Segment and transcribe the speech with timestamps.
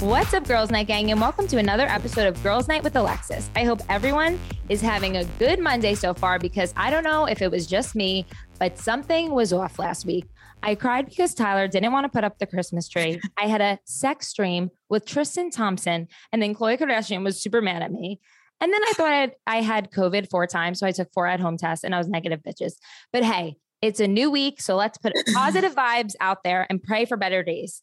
[0.00, 3.50] What's up, Girls Night Gang, and welcome to another episode of Girls Night with Alexis.
[3.56, 4.38] I hope everyone
[4.68, 7.96] is having a good Monday so far because I don't know if it was just
[7.96, 8.24] me,
[8.60, 10.26] but something was off last week.
[10.62, 13.20] I cried because Tyler didn't want to put up the Christmas tree.
[13.36, 17.82] I had a sex stream with Tristan Thompson, and then Khloe Kardashian was super mad
[17.82, 18.20] at me.
[18.60, 21.26] And then I thought I had, I had COVID four times, so I took four
[21.26, 22.74] at home tests and I was negative bitches.
[23.12, 27.04] But hey, it's a new week, so let's put positive vibes out there and pray
[27.04, 27.82] for better days.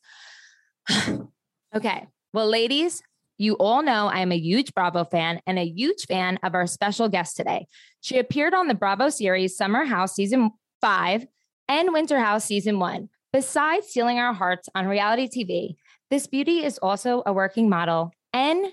[1.76, 2.08] okay.
[2.34, 3.02] Well, ladies,
[3.38, 6.68] you all know I am a huge Bravo fan and a huge fan of our
[6.68, 7.68] special guest today.
[8.02, 11.26] She appeared on the Bravo series Summer House season five
[11.68, 13.10] and Winter House season one.
[13.34, 15.76] Besides stealing our hearts on reality TV,
[16.10, 18.68] this beauty is also a working model and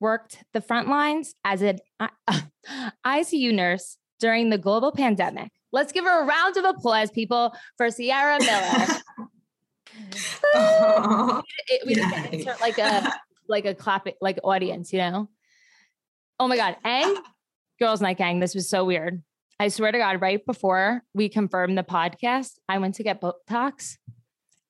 [0.00, 2.08] worked the front lines as an uh,
[3.06, 5.50] ICU nurse during the global pandemic.
[5.72, 8.86] Let's give her a round of applause, people, for Ciara Miller.
[10.54, 12.26] Oh, it, we yeah.
[12.26, 13.12] insert like a
[13.48, 15.28] like a clapping like audience, you know.
[16.38, 16.76] Oh my god!
[16.84, 17.16] And
[17.80, 18.40] girls' night gang.
[18.40, 19.22] This was so weird.
[19.60, 23.96] I swear to God, right before we confirmed the podcast, I went to get Botox,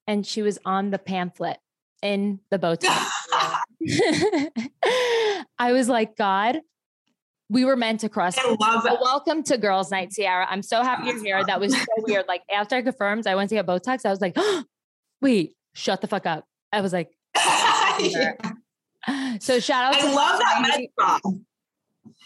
[0.06, 1.59] and she was on the pamphlet
[2.03, 3.09] in the Botox.
[5.59, 6.61] I was like, God,
[7.48, 8.37] we were meant to cross.
[8.39, 8.98] I love it.
[9.00, 10.47] Welcome to Girls' Night, Ciara.
[10.48, 11.45] I'm so happy you're here.
[11.45, 12.27] That was so weird.
[12.27, 14.05] Like after I confirmed, I went to get Botox.
[14.05, 14.65] I was like, oh,
[15.23, 16.47] wait, shut the fuck up.
[16.73, 17.11] I was like,
[17.98, 18.34] yeah.
[19.41, 19.95] so shout out.
[19.95, 21.20] I to love that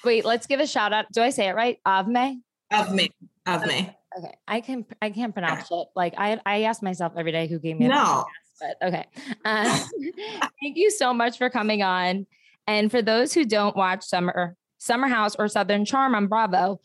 [0.05, 1.06] Wait, let's give a shout out.
[1.12, 1.78] Do I say it right?
[1.86, 2.41] Avme.
[2.72, 3.11] Avme.
[3.47, 3.94] Avme.
[4.19, 5.89] Okay, I can I can't pronounce it.
[5.94, 8.24] Like I I ask myself every day who gave me no.
[8.61, 9.05] but okay.
[9.44, 9.78] Uh,
[10.62, 12.27] thank you so much for coming on.
[12.67, 16.80] And for those who don't watch Summer Summer House or Southern Charm on Bravo,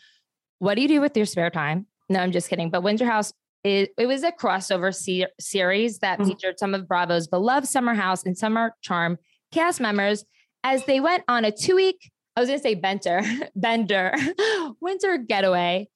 [0.59, 1.85] what do you do with your spare time?
[2.09, 2.69] No, I'm just kidding.
[2.69, 3.31] But Winter House
[3.63, 6.29] it, it was a crossover se- series that mm-hmm.
[6.29, 9.17] featured some of Bravo's beloved Summer House and Southern Charm
[9.51, 10.25] cast members
[10.63, 13.21] as they went on a two week, I was going to say bender,
[13.55, 14.13] bender,
[14.81, 15.87] winter getaway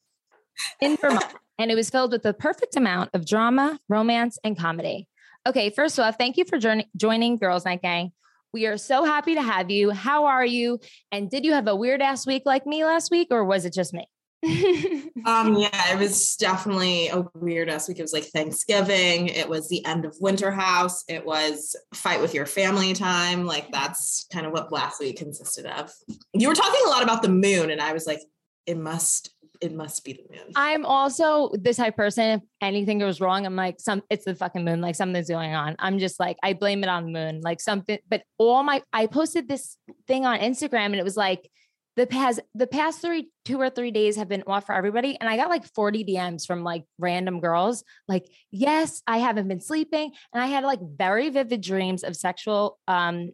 [0.81, 1.25] in Vermont.
[1.57, 5.07] and it was filled with the perfect amount of drama, romance, and comedy.
[5.47, 6.57] Okay, first of all, thank you for
[6.97, 8.11] joining Girls Night Gang.
[8.51, 9.91] We are so happy to have you.
[9.91, 10.79] How are you?
[11.11, 13.73] And did you have a weird ass week like me last week, or was it
[13.73, 14.07] just me?
[15.25, 17.97] um, yeah, it was definitely a weird ass week.
[17.97, 19.27] It was like Thanksgiving.
[19.27, 21.03] It was the end of Winter House.
[21.07, 23.45] It was fight with your family time.
[23.45, 25.91] Like that's kind of what last week consisted of.
[26.33, 28.21] You were talking a lot about the moon, and I was like,
[28.67, 30.51] it must, it must be the moon.
[30.55, 32.25] I'm also this type person.
[32.25, 34.79] If anything goes wrong, I'm like, some it's the fucking moon.
[34.79, 35.75] Like something's going on.
[35.79, 37.41] I'm just like, I blame it on the moon.
[37.41, 39.77] Like something, but all my I posted this
[40.07, 41.49] thing on Instagram and it was like
[41.95, 45.29] the past the past three two or three days have been off for everybody and
[45.29, 50.11] i got like 40 dms from like random girls like yes i haven't been sleeping
[50.33, 53.31] and i had like very vivid dreams of sexual um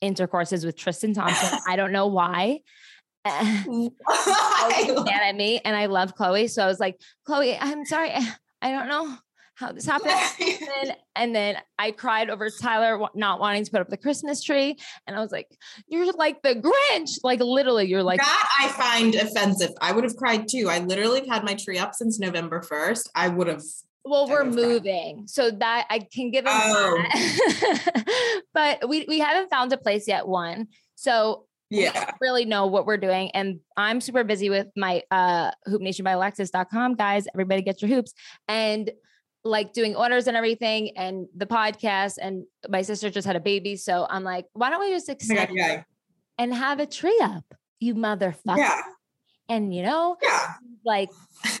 [0.00, 1.58] intercourses with tristan thompson.
[1.68, 2.60] I don't know why.
[3.26, 8.12] Mad at me and i love Khloe so i was like Khloe i'm sorry
[8.62, 9.14] i don't know
[9.60, 10.12] how this happened.
[10.80, 14.76] and, and then I cried over Tyler not wanting to put up the Christmas tree.
[15.06, 15.46] And I was like,
[15.86, 17.18] you're like the Grinch.
[17.22, 19.70] Like literally, you're like that I find offensive.
[19.80, 20.68] I would have cried too.
[20.68, 23.10] I literally have had my tree up since November 1st.
[23.14, 23.62] I would have
[24.02, 25.30] well, we're moving, cried.
[25.30, 27.02] so that I can give them oh.
[27.12, 28.42] that.
[28.54, 30.26] but we we haven't found a place yet.
[30.26, 35.52] One, so yeah really know what we're doing and i'm super busy with my uh
[35.66, 38.12] hoop nation by alexis.com guys everybody get your hoops
[38.48, 38.90] and
[39.44, 43.74] like doing orders and everything and the podcast and my sister just had a baby
[43.74, 45.82] so i'm like why don't we just extend okay.
[46.36, 47.44] and have a tree up
[47.78, 48.58] you motherfucker?
[48.58, 48.82] Yeah.
[49.48, 50.54] and you know yeah.
[50.84, 51.08] like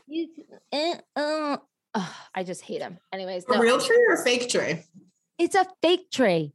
[0.06, 0.28] you,
[0.72, 1.56] uh, uh,
[1.94, 4.84] oh, i just hate him anyways a no, real tree or a fake tree?
[5.40, 6.52] It's a fake tree.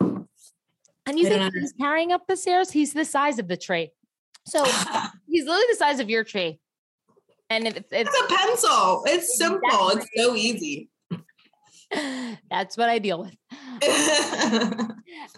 [0.00, 2.70] And you think he's carrying up the stairs?
[2.70, 3.90] He's the size of the tree.
[4.46, 4.64] So
[5.26, 6.60] he's literally the size of your tree
[7.50, 9.02] and it's, it's, it's a pencil.
[9.06, 9.90] It's simple.
[9.90, 10.10] Exactly.
[10.12, 10.90] It's so easy.
[12.50, 13.36] That's what I deal with.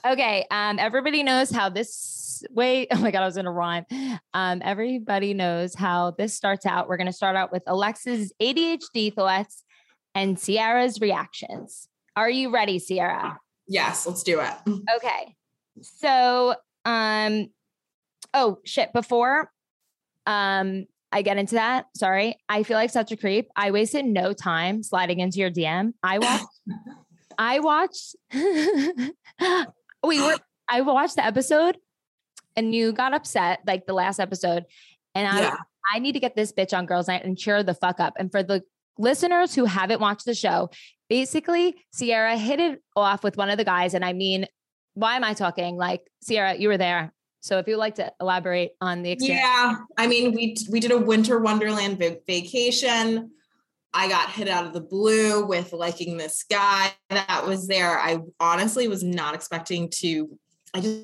[0.06, 0.46] okay.
[0.50, 2.86] Um, everybody knows how this way.
[2.92, 3.84] Oh my God, I was gonna rhyme.
[4.34, 6.88] Um, everybody knows how this starts out.
[6.88, 9.64] We're gonna start out with Alexa's ADHD thoughts
[10.14, 11.88] and Ciara's reactions.
[12.14, 13.38] Are you ready, Ciara?
[13.69, 14.52] Yes, let's do it.
[14.96, 15.34] Okay.
[15.82, 16.54] So
[16.84, 17.48] um
[18.32, 19.50] oh shit, before
[20.26, 20.86] um
[21.16, 21.86] I get into that.
[21.96, 22.36] Sorry.
[22.46, 23.48] I feel like such a creep.
[23.56, 25.94] I wasted no time sliding into your DM.
[26.02, 26.46] I watched,
[27.38, 28.16] I watched,
[30.06, 30.36] we were,
[30.68, 31.78] I watched the episode
[32.54, 34.66] and you got upset like the last episode.
[35.14, 35.56] And I, yeah.
[35.90, 38.12] I need to get this bitch on girls night and cheer the fuck up.
[38.19, 38.62] And for the
[38.98, 40.69] listeners who haven't watched the show,
[41.08, 43.94] basically, Ciara hit it off with one of the guys.
[43.94, 44.44] And I mean,
[44.92, 45.78] why am I talking?
[45.78, 47.14] Like, Ciara, you were there.
[47.46, 49.40] So if you'd like to elaborate on the experience.
[49.40, 49.76] Yeah.
[49.96, 53.31] I mean, we we did a winter wonderland va- vacation.
[53.94, 58.00] I got hit out of the blue with liking this guy that was there.
[58.00, 60.37] I honestly was not expecting to,
[60.75, 61.02] I just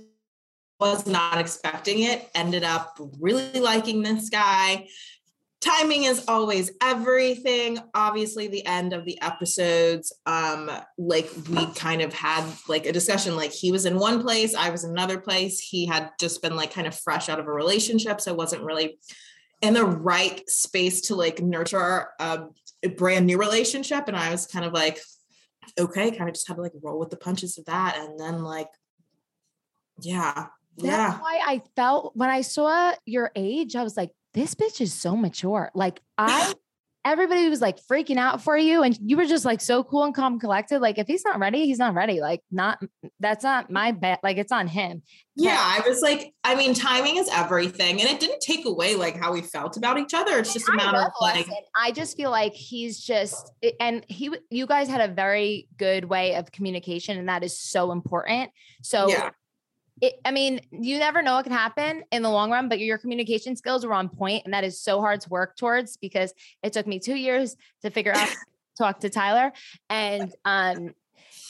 [0.81, 2.29] was not expecting it.
[2.35, 4.89] Ended up really liking this guy.
[5.63, 7.79] Timing is always everything.
[7.95, 10.69] Obviously, the end of the episodes, um,
[10.99, 14.71] like we kind of had like a discussion, like he was in one place, I
[14.71, 15.61] was in another place.
[15.61, 18.21] He had just been like kind of fresh out of a relationship.
[18.21, 18.99] So wasn't really
[19.61, 22.47] in the right space to like nurture a,
[22.83, 24.09] a brand new relationship.
[24.09, 24.99] And I was kind of like,
[25.79, 27.97] okay, kind of just had to like roll with the punches of that.
[27.99, 28.69] And then like,
[30.01, 30.47] yeah.
[30.79, 31.19] That's yeah.
[31.21, 35.17] why I felt when I saw your age, I was like, this bitch is so
[35.17, 35.71] mature.
[35.75, 36.53] Like I
[37.05, 40.15] everybody was like freaking out for you and you were just like so cool and
[40.15, 42.81] calm collected like if he's not ready he's not ready like not
[43.19, 45.03] that's not my bet like it's on him
[45.35, 49.17] Yeah, I was like, I mean, timing is everything, and it didn't take away like
[49.17, 50.39] how we felt about each other.
[50.39, 53.51] It's just a matter of like, I just feel like he's just,
[53.81, 57.93] and he, you guys had a very good way of communication, and that is so
[57.93, 58.51] important.
[58.83, 59.31] So, yeah,
[60.03, 62.99] it, I mean, you never know what can happen in the long run, but your
[62.99, 66.35] communication skills were on point, and that is so hard to work towards because
[66.65, 68.29] it took me two years to figure out
[68.77, 69.53] talk to Tyler,
[69.89, 70.93] and um,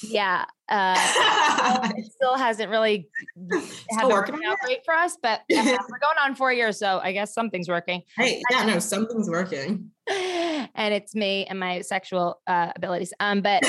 [0.02, 0.96] yeah, uh,
[1.96, 6.52] it still hasn't really worked out great for us, but uh, we're going on four
[6.52, 8.02] years, so I guess something's working.
[8.16, 9.90] hey, yeah, no, something's working.
[10.08, 13.12] and it's me and my sexual uh, abilities.
[13.20, 13.62] Um, but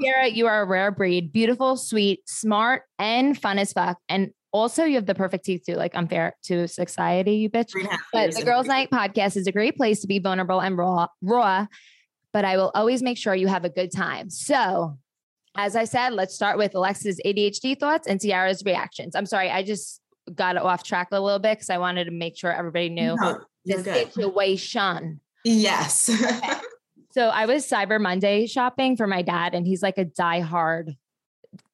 [0.00, 3.98] Ciara, you are a rare breed, beautiful, sweet, smart, and fun as fuck.
[4.08, 5.74] And also, you have the perfect teeth too.
[5.74, 7.72] Like unfair to society, you bitch.
[7.72, 8.44] Three and a half But the.
[8.44, 11.08] Girls Night podcast is a great place to be vulnerable and raw.
[11.20, 11.66] Raw,
[12.32, 14.30] but I will always make sure you have a good time.
[14.30, 14.98] So,
[15.56, 19.14] as I said, let's start with Alexa's ADHD thoughts and Ciara's reactions.
[19.14, 20.00] I'm sorry, I just
[20.34, 23.40] got off track a little bit because I wanted to make sure everybody knew No,
[23.64, 24.12] the good.
[24.12, 25.20] situation.
[25.44, 26.10] Yes.
[27.12, 30.94] So I was Cyber Monday shopping for my dad, and he's like a diehard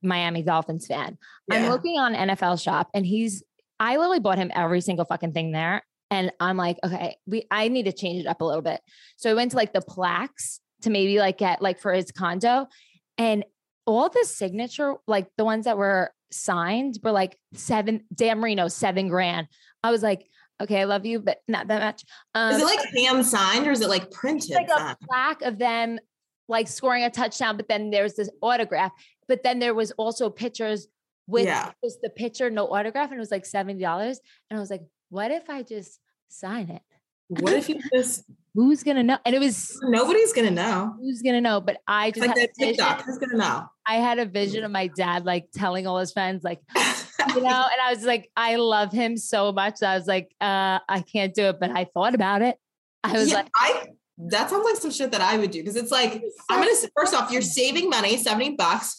[0.00, 1.18] Miami Dolphins fan.
[1.50, 1.70] I'm Yeah.
[1.70, 3.42] looking on NFL shop, and he's
[3.80, 5.82] I literally bought him every single fucking thing there.
[6.12, 8.80] And I'm like, okay, we I need to change it up a little bit.
[9.16, 12.68] So I went to like the plaques to maybe like get like for his condo.
[13.18, 13.44] And
[13.86, 19.08] all the signature, like the ones that were signed were like seven, Dan Marino, seven
[19.08, 19.48] grand.
[19.82, 20.26] I was like,
[20.60, 22.04] okay, I love you, but not that much.
[22.34, 24.52] Um, is it like hand signed or is it like printed?
[24.54, 25.98] like a plaque of them
[26.48, 28.92] like scoring a touchdown, but then there's this autograph.
[29.28, 30.86] But then there was also pictures
[31.26, 31.72] with Yeah.
[31.82, 34.20] just the picture, no autograph, and it was like seventy dollars.
[34.50, 35.98] And I was like, what if I just
[36.28, 36.82] sign it?
[37.28, 38.24] What if you just
[38.54, 39.18] Who's gonna know?
[39.24, 40.94] And it was nobody's gonna know?
[41.00, 41.60] who's gonna know?
[41.60, 43.02] But I just like had that a vision- TikTok.
[43.04, 43.66] Who's gonna know?
[43.86, 47.48] I had a vision of my dad like telling all his friends, like, you know,
[47.48, 49.78] and I was like, I love him so much.
[49.80, 52.56] that I was like, uh, I can't do it, but I thought about it.
[53.02, 53.86] I was yeah, like, I
[54.18, 57.14] that sounds like some shit that I would do because it's like I'm gonna first
[57.14, 58.98] off, you're saving money, 70 bucks.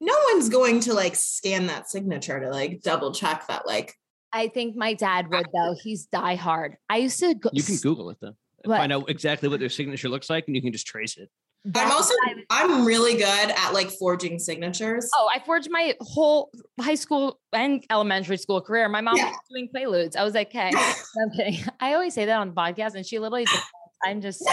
[0.00, 3.94] No one's going to like scan that signature to like double check that like
[4.32, 5.74] I think my dad would though.
[5.80, 6.76] He's die hard.
[6.88, 7.50] I used to go.
[7.52, 8.34] You can Google it though.
[8.64, 8.78] What?
[8.78, 11.28] Find out exactly what their signature looks like, and you can just trace it.
[11.76, 15.08] I'm also I would- I'm really good at like forging signatures.
[15.14, 18.88] Oh, I forged my whole high school and elementary school career.
[18.88, 19.28] My mom Yeah.
[19.30, 20.16] was doing preludes.
[20.16, 20.70] I was like, hey,
[21.22, 21.60] I'm kidding.
[21.80, 23.64] I always say that on the podcast, and she literally, just,
[24.04, 24.42] I'm just,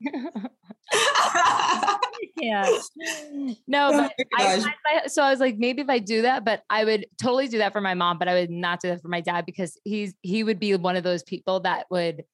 [2.40, 2.64] yeah.
[3.66, 4.72] No, Oh but my I, gosh.
[4.86, 7.58] I- so I was like, maybe if I do that, but I would totally do
[7.58, 10.14] that for my mom, but I would not do that for my dad because he's
[10.22, 12.24] he would be one of those people that would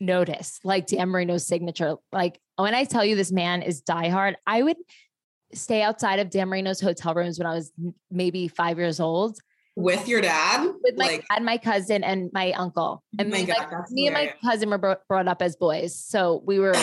[0.00, 1.96] notice like Dan Marino's signature.
[2.12, 4.76] Like when I tell you this man is diehard, I would
[5.54, 7.72] stay outside of Dan Marino's hotel rooms when I was
[8.10, 9.38] maybe five years old
[9.76, 10.70] With your dad?
[10.82, 13.02] with my like dad, my cousin, and my uncle.
[13.18, 15.56] And Oh my me, God, like, me and my cousin were bro- brought up as
[15.56, 16.74] boys, so we were.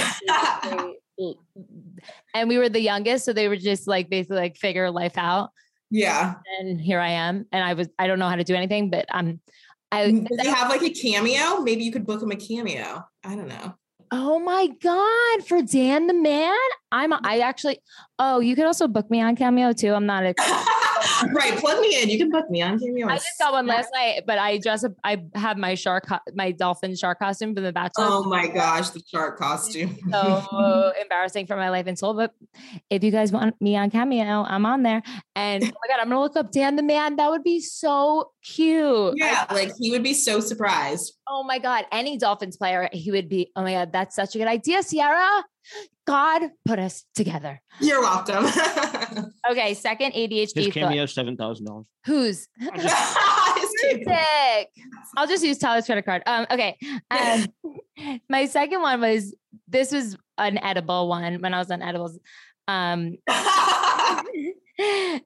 [2.33, 5.51] and we were the youngest, so they were just like basically like figure life out
[5.91, 6.35] yeah.
[6.59, 7.45] and here I am.
[7.51, 9.39] And I was, I don't know how to do anything, but um,
[9.95, 11.61] I, Does he have like a cameo?
[11.61, 13.05] Maybe you could book him a cameo.
[13.23, 13.75] I don't know.
[14.11, 16.57] oh my God, for Dan the man,
[16.91, 17.79] I'm, I actually,
[18.19, 19.93] oh, you could also book me on Cameo too.
[19.93, 20.33] I'm not a,
[21.33, 21.57] right.
[21.57, 22.09] Plug me in.
[22.09, 23.07] You can book me on cameo.
[23.07, 26.51] I just saw one last night, but I dress up, I have my shark, my
[26.51, 28.05] dolphin shark costume from the Bachelor.
[28.07, 29.97] Oh my gosh, the shark costume.
[30.11, 32.13] so embarrassing for my life and soul.
[32.13, 32.33] But
[32.89, 35.01] if you guys want me on Cameo, I'm on there.
[35.35, 37.15] And oh my God, I'm going to look up Dan the man.
[37.17, 39.13] That would be so cute.
[39.17, 41.13] yeah, like he would be so surprised.
[41.27, 41.85] Oh my God.
[41.91, 45.43] Any Dolphins player, he would be, oh my God, that's such a good idea, Ciara.
[46.05, 47.61] God put us together.
[47.79, 48.45] You're welcome.
[49.49, 50.73] Okay, second His ADHD thought.
[50.73, 51.85] cameo seven thousand dollars.
[52.05, 54.69] Who's It's sick?
[55.15, 56.23] I'll just use Tyler's credit card.
[56.25, 56.75] Um, okay.
[57.11, 57.45] Um,
[58.29, 59.35] my second one was
[59.67, 62.19] this was an edible one when I was on edibles.
[62.67, 63.17] Um,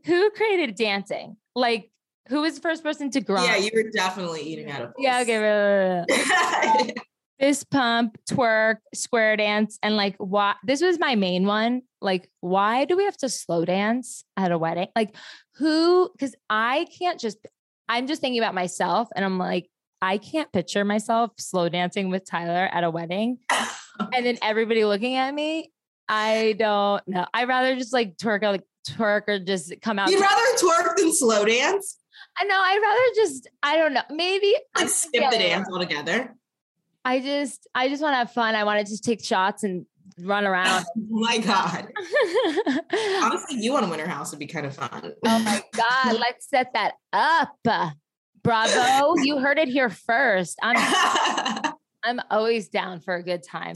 [0.05, 1.37] who created dancing?
[1.55, 1.89] Like,
[2.27, 3.43] who was the first person to grow?
[3.43, 4.95] yeah, you were definitely eating edibles.
[4.99, 5.37] Yeah, okay.
[5.37, 6.97] right, right, right.
[7.39, 11.83] Fist pump, twerk, square dance, and like why this was my main one.
[12.01, 14.87] Like, why do we have to slow dance at a wedding?
[14.95, 15.15] Like,
[15.55, 17.37] who because I can't just
[17.87, 19.69] I'm just thinking about myself and I'm like,
[20.01, 23.39] I can't picture myself slow dancing with Tyler at a wedding
[24.13, 25.71] and then everybody looking at me.
[26.07, 27.25] I don't know.
[27.33, 30.09] I'd rather just like twerk like twerk or just come out.
[30.09, 31.97] You'd rather twerk than slow dance?
[32.37, 32.55] I know.
[32.55, 34.01] I'd rather just, I don't know.
[34.09, 36.35] Maybe Like skip the dance altogether?
[37.05, 38.55] I just, I just want to have fun.
[38.55, 39.85] I want to just take shots and
[40.19, 40.85] run around.
[40.97, 41.87] Oh my God.
[43.23, 45.13] Honestly, you on a winter house would be kind of fun.
[45.25, 46.17] Oh my God.
[46.19, 47.57] Let's set that up.
[48.43, 49.15] Bravo.
[49.21, 50.57] You heard it here first.
[50.61, 50.77] I'm
[52.03, 53.75] I'm always down for a good time.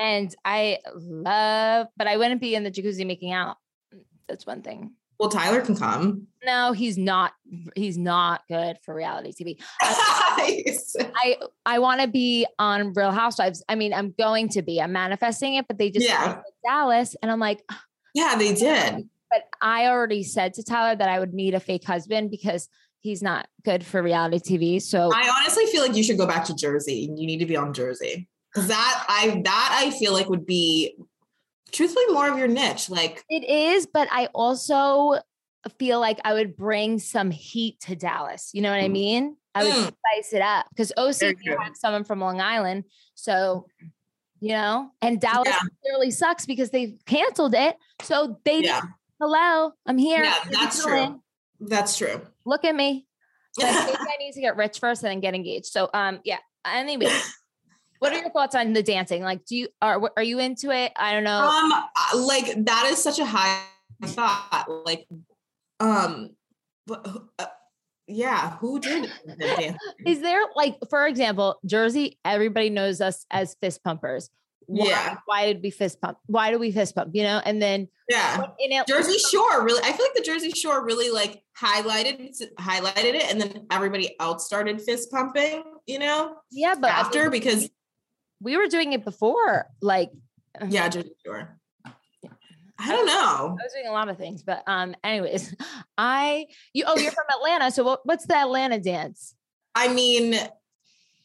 [0.00, 3.56] And I love, but I wouldn't be in the jacuzzi making out.
[4.28, 4.92] That's one thing.
[5.18, 6.26] Well, Tyler can come.
[6.44, 7.32] No, he's not
[7.74, 9.60] he's not good for reality TV.
[9.80, 13.62] I I want to be on Real Housewives.
[13.68, 14.80] I mean, I'm going to be.
[14.80, 16.40] I'm manifesting it, but they just Yeah.
[16.64, 17.62] Dallas and I'm like,
[18.14, 19.08] yeah, they did.
[19.30, 22.68] but I already said to Tyler that I would need a fake husband because
[23.00, 24.82] he's not good for reality TV.
[24.82, 27.10] So I honestly feel like you should go back to Jersey.
[27.16, 28.28] You need to be on Jersey.
[28.54, 30.96] Cause that I that I feel like would be
[31.72, 32.88] truthfully more of your niche.
[32.90, 35.20] Like It is, but I also
[35.78, 38.50] feel like I would bring some heat to Dallas.
[38.54, 39.36] You know what I mean?
[39.54, 39.92] I would Mm.
[40.12, 42.84] spice it up because OC Very have someone from Long Island.
[43.14, 43.66] So,
[44.40, 45.58] you know, and Dallas Yeah.
[45.82, 47.76] clearly sucks because they canceled it.
[48.02, 48.82] So they, yeah,
[49.20, 50.22] hello, I'm here.
[50.24, 51.06] Yeah, that's feeling.
[51.58, 51.68] true.
[51.68, 52.20] that's true.
[52.44, 53.06] Look at me.
[53.56, 55.66] But maybe I need to get rich first and then get engaged.
[55.66, 56.38] So, um, yeah.
[56.66, 57.08] Anyway,
[57.98, 59.22] what are your thoughts on the dancing?
[59.22, 60.92] Like, do you are are you into it?
[60.96, 61.40] I don't know.
[61.40, 63.62] Um, like that is such a high
[64.04, 64.66] thought.
[64.84, 65.06] Like,
[65.80, 66.30] um,
[66.86, 67.06] but,
[67.38, 67.46] uh,
[68.06, 69.78] yeah, who did the dance?
[70.06, 72.18] Is there like, for example, Jersey?
[72.24, 74.30] Everybody knows us as fist pumpers.
[74.66, 75.16] Why, Yeah.
[75.26, 76.18] Why did we fist pump?
[76.26, 77.10] Why do we fist pump?
[77.14, 78.46] You know, and then Yeah,
[78.88, 79.80] Jersey Shore really.
[79.82, 84.44] I feel like the Jersey Shore really like highlighted highlighted it, and then everybody else
[84.44, 85.62] started fist pumping.
[85.86, 87.70] You know, yeah, but I after mean, because
[88.40, 89.66] we were doing it before.
[89.80, 90.10] Like,
[90.68, 91.58] yeah, Jersey Shore.
[92.78, 93.56] I don't know.
[93.58, 95.54] I was doing a lot of things, but um, anyways,
[95.98, 99.34] I you oh you're from Atlanta, so what, what's the Atlanta dance?
[99.74, 100.34] I mean,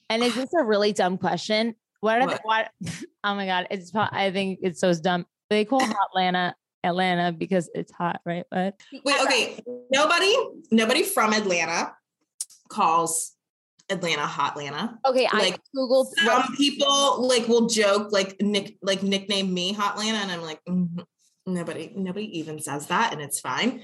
[0.09, 1.75] And is this a really dumb question?
[2.01, 2.69] What are the, What?
[2.79, 3.01] what?
[3.23, 5.25] Oh my god, it's I think it's so dumb.
[5.49, 8.45] They call hot Atlanta Atlanta because it's hot, right?
[8.49, 9.59] But wait, okay.
[9.91, 10.35] Nobody,
[10.71, 11.93] nobody from Atlanta
[12.69, 13.33] calls
[13.91, 14.97] Atlanta Hot Atlanta.
[15.05, 19.73] okay, I Like, googled what- Some people like will joke like nick like nickname me
[19.73, 21.03] Hot Atlanta, and I'm like, "Mhm,
[21.45, 23.83] nobody, nobody even says that, and it's fine.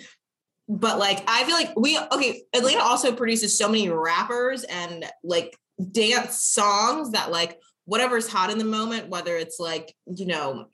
[0.69, 2.43] But like, I feel like we okay.
[2.53, 5.57] Atlanta also produces so many rappers and like
[5.91, 10.65] dance songs that like whatever's hot in the moment, whether it's like you know,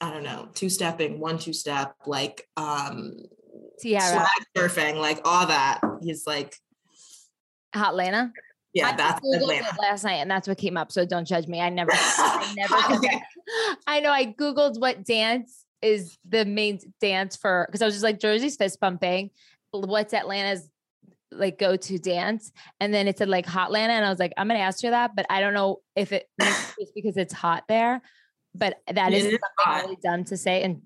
[0.00, 3.14] I don't know, two stepping, one two step, like um,
[3.80, 5.80] Ciara, swag surfing, like all that.
[6.02, 6.56] He's like,
[7.74, 8.32] Atlanta.
[8.74, 9.66] yeah, I that's Googled Atlanta.
[9.66, 10.92] it last night, and that's what came up.
[10.92, 11.60] So don't judge me.
[11.60, 12.74] I never, I never.
[12.74, 13.20] Oh,
[13.86, 14.10] I know.
[14.10, 18.56] I googled what dance is the main dance for because I was just like Jersey's
[18.56, 19.30] fist pumping.
[19.72, 20.68] What's Atlanta's
[21.30, 22.52] like go to dance?
[22.80, 24.90] And then it said like hot Atlanta, and I was like, I'm gonna ask you
[24.90, 28.02] that, but I don't know if it just because it's hot there.
[28.54, 30.62] But that is is something really dumb to say.
[30.62, 30.82] And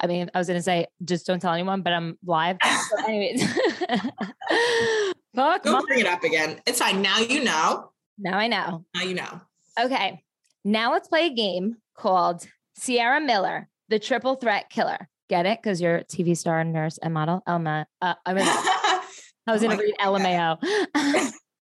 [0.00, 2.56] I mean, I was gonna say just don't tell anyone, but I'm live.
[2.64, 3.42] So anyways,
[5.34, 5.62] fuck.
[5.62, 6.60] Don't bring it up again.
[6.66, 7.02] It's fine.
[7.02, 7.92] Now you know.
[8.18, 8.84] Now I know.
[8.94, 9.40] Now you know.
[9.80, 10.22] Okay.
[10.64, 12.46] Now let's play a game called
[12.80, 15.08] Ciara Miller, the triple threat killer.
[15.28, 15.60] Get it?
[15.62, 17.42] Because you're a TV star, nurse, and model.
[17.46, 17.86] Elma.
[18.00, 19.02] Uh, I mean, I
[19.46, 20.58] was Oh going to read LMAO.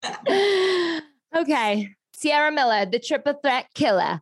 [1.36, 1.90] okay.
[2.20, 4.22] Ciara Miller, the triple threat killer.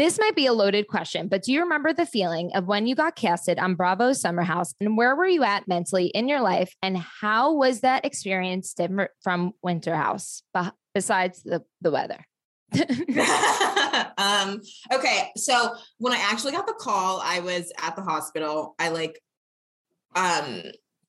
[0.00, 2.94] This might be a loaded question, but do you remember the feeling of when you
[2.94, 6.74] got casted on Bravo's Summer House and where were you at mentally in your life?
[6.82, 10.42] And how was that experience different from Winter House
[10.94, 12.24] besides the, the weather?
[14.16, 18.90] um okay so when i actually got the call i was at the hospital i
[18.90, 19.20] like
[20.14, 20.62] um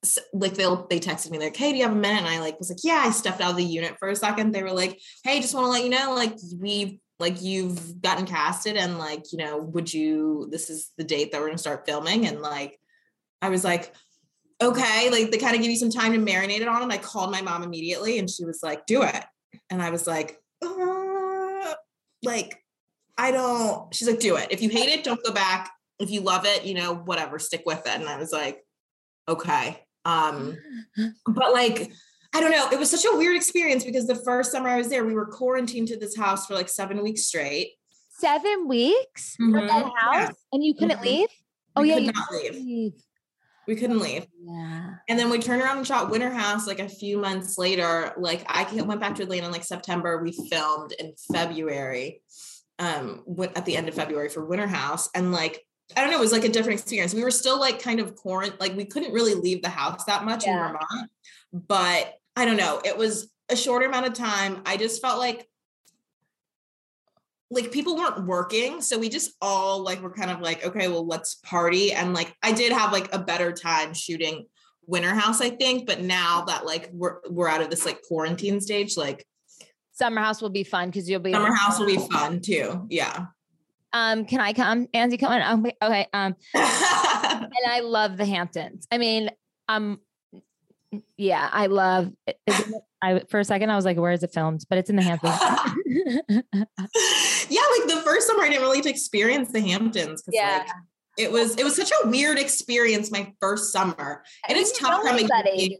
[0.03, 2.39] s- like they'll they texted me like hey do you have a minute and i
[2.39, 4.71] like was like yeah i stepped out of the unit for a second they were
[4.71, 8.97] like hey just want to let you know like we like you've gotten casted and
[8.97, 12.27] like, you know, would you this is the date that we're gonna start filming?
[12.27, 12.79] And like
[13.41, 13.93] I was like,
[14.61, 16.83] okay, like they kind of give you some time to marinate it on.
[16.83, 19.23] And I called my mom immediately and she was like, do it.
[19.69, 21.73] And I was like, uh,
[22.23, 22.63] like,
[23.17, 24.47] I don't, she's like, do it.
[24.51, 25.71] If you hate it, don't go back.
[25.99, 27.99] If you love it, you know, whatever, stick with it.
[27.99, 28.63] And I was like,
[29.27, 29.83] okay.
[30.05, 30.57] Um,
[31.27, 31.91] but like,
[32.33, 32.69] I don't know.
[32.71, 35.25] It was such a weird experience because the first summer I was there, we were
[35.25, 37.73] quarantined to this house for like seven weeks straight.
[38.09, 39.53] Seven weeks mm-hmm.
[39.53, 40.29] for that house, yeah.
[40.53, 41.05] and you couldn't mm-hmm.
[41.05, 41.29] leave.
[41.75, 42.53] Oh we yeah, you not leave.
[42.53, 42.93] leave.
[43.67, 44.25] We couldn't leave.
[44.43, 44.95] Yeah.
[45.07, 48.13] And then we turned around and shot Winter House like a few months later.
[48.17, 50.21] Like I went back to Atlanta in like September.
[50.21, 52.21] We filmed in February,
[52.79, 53.23] um,
[53.55, 55.09] at the end of February for Winter House.
[55.13, 57.13] And like, I don't know, it was like a different experience.
[57.13, 60.25] We were still like kind of quarant, like we couldn't really leave the house that
[60.25, 60.53] much yeah.
[60.53, 61.11] in Vermont.
[61.53, 64.61] But I don't know, it was a shorter amount of time.
[64.65, 65.47] I just felt like
[67.51, 71.05] like people weren't working so we just all like were kind of like okay well
[71.05, 74.45] let's party and like i did have like a better time shooting
[74.88, 78.61] winter house i think but now that like we're we're out of this like quarantine
[78.61, 79.25] stage like
[79.91, 83.25] summer house will be fun because you'll be summer house will be fun too yeah.
[83.93, 84.88] Um can i come?
[84.93, 88.88] Andy come on okay um and i love the hamptons.
[88.89, 89.29] I mean
[89.67, 90.00] um
[91.17, 92.12] yeah i love
[93.01, 94.63] I for a second I was like, where is it filmed?
[94.69, 95.36] But it's in the Hamptons.
[97.50, 100.24] yeah, like the first summer I didn't really experience the Hamptons.
[100.31, 100.60] Yeah.
[100.60, 100.67] Like,
[101.17, 104.24] it was it was such a weird experience my first summer.
[104.48, 105.77] And it's tough coming in.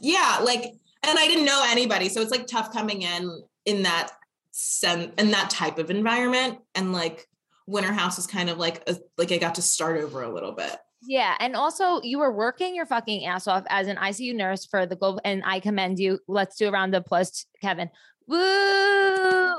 [0.00, 2.08] Yeah, like and I didn't know anybody.
[2.08, 4.10] So it's like tough coming in in that
[4.50, 6.58] sense in that type of environment.
[6.74, 7.28] And like
[7.66, 10.52] Winter House was kind of like a, like I got to start over a little
[10.52, 10.76] bit.
[11.06, 11.34] Yeah.
[11.40, 14.96] And also, you were working your fucking ass off as an ICU nurse for the
[14.96, 16.18] global, and I commend you.
[16.28, 17.90] Let's do a round of applause, Kevin.
[18.26, 18.36] Woo!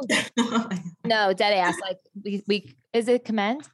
[1.06, 1.76] no, dead ass.
[1.82, 3.68] Like, we, we, is it commend?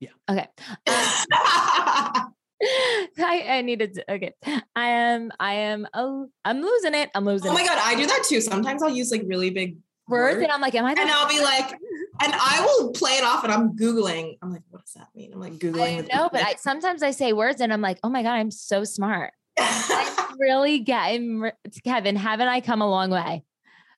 [0.00, 0.10] Yeah.
[0.28, 0.46] Okay.
[2.62, 2.66] Um,
[3.18, 4.34] I, I needed to, okay.
[4.76, 7.10] I am, I am, oh, I'm losing it.
[7.14, 7.66] I'm losing Oh my it.
[7.66, 7.78] God.
[7.80, 8.42] I do that too.
[8.42, 9.78] Sometimes I'll use like really big
[10.10, 10.92] words, words and I'm like, am I?
[10.92, 11.70] And I'll be like,
[12.22, 14.36] and I will play it off and I'm Googling.
[14.42, 15.32] I'm like, what does that mean?
[15.32, 16.08] I'm like Googling.
[16.12, 18.84] No, but I, sometimes I say words and I'm like, oh my God, I'm so
[18.84, 19.32] smart.
[19.58, 21.50] I really get I'm,
[21.84, 23.44] Kevin, haven't I come a long way?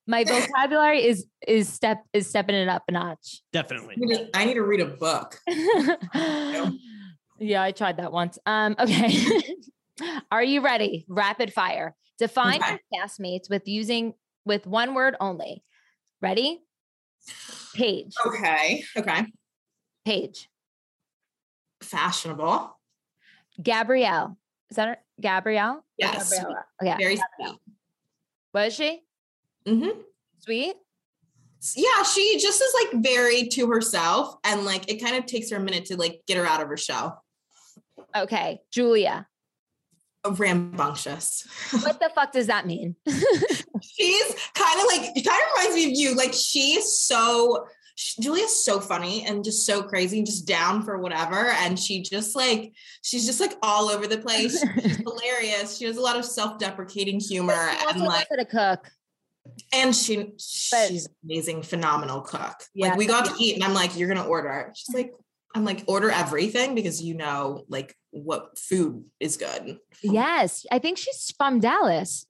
[0.07, 3.41] My vocabulary is is step is stepping it up a notch.
[3.53, 4.29] Definitely.
[4.35, 5.39] I need to read a book.
[7.39, 8.37] yeah, I tried that once.
[8.45, 9.17] Um, okay.
[10.33, 11.05] Are you ready?
[11.09, 11.95] Rapid fire.
[12.19, 12.79] Define okay.
[12.91, 15.63] your castmates with using with one word only.
[16.23, 16.61] Ready?
[17.75, 18.15] Paige.
[18.25, 18.85] Okay.
[18.97, 19.27] Okay.
[20.05, 20.49] Paige.
[21.83, 22.79] Fashionable.
[23.61, 24.37] Gabrielle.
[24.71, 24.99] Is that her?
[25.21, 25.85] Gabrielle?
[25.99, 26.31] Yes.
[26.31, 26.65] Gabriella?
[26.81, 26.97] Okay.
[26.99, 27.59] Very sweet.
[28.53, 29.03] What is she?
[29.67, 30.01] Mm-hmm.
[30.41, 30.77] Sweet.
[31.77, 35.57] Yeah, she just is like very to herself, and like it kind of takes her
[35.57, 37.25] a minute to like get her out of her shell.
[38.17, 39.27] Okay, Julia.
[40.25, 41.47] Rambunctious.
[41.83, 42.95] what the fuck does that mean?
[43.07, 46.15] she's kind of like it kind of reminds me of you.
[46.15, 51.49] Like she's so Julia's so funny and just so crazy and just down for whatever.
[51.49, 54.61] And she just like she's just like all over the place.
[54.61, 55.77] She's hilarious.
[55.77, 58.91] She has a lot of self-deprecating humor and like to cook.
[59.73, 60.17] And she
[60.71, 62.55] but, she's amazing, phenomenal cook.
[62.75, 65.13] Yeah, like we got to eat, and I'm like, "You're gonna order." She's like,
[65.55, 70.99] "I'm like, order everything because you know, like, what food is good." Yes, I think
[70.99, 72.27] she's from Dallas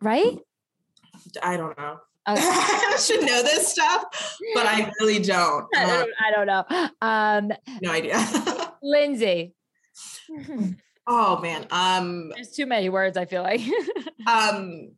[0.00, 0.38] right?
[1.42, 1.98] I don't know.
[2.28, 2.40] Okay.
[2.42, 4.04] I should know this stuff,
[4.54, 5.66] but I really don't.
[5.76, 6.88] I don't, I don't know.
[7.00, 7.52] Um,
[7.82, 8.72] no idea.
[8.82, 9.54] Lindsay.
[11.06, 11.66] Oh man.
[11.70, 13.16] Um, There's too many words.
[13.16, 13.60] I feel like.
[14.26, 14.92] um,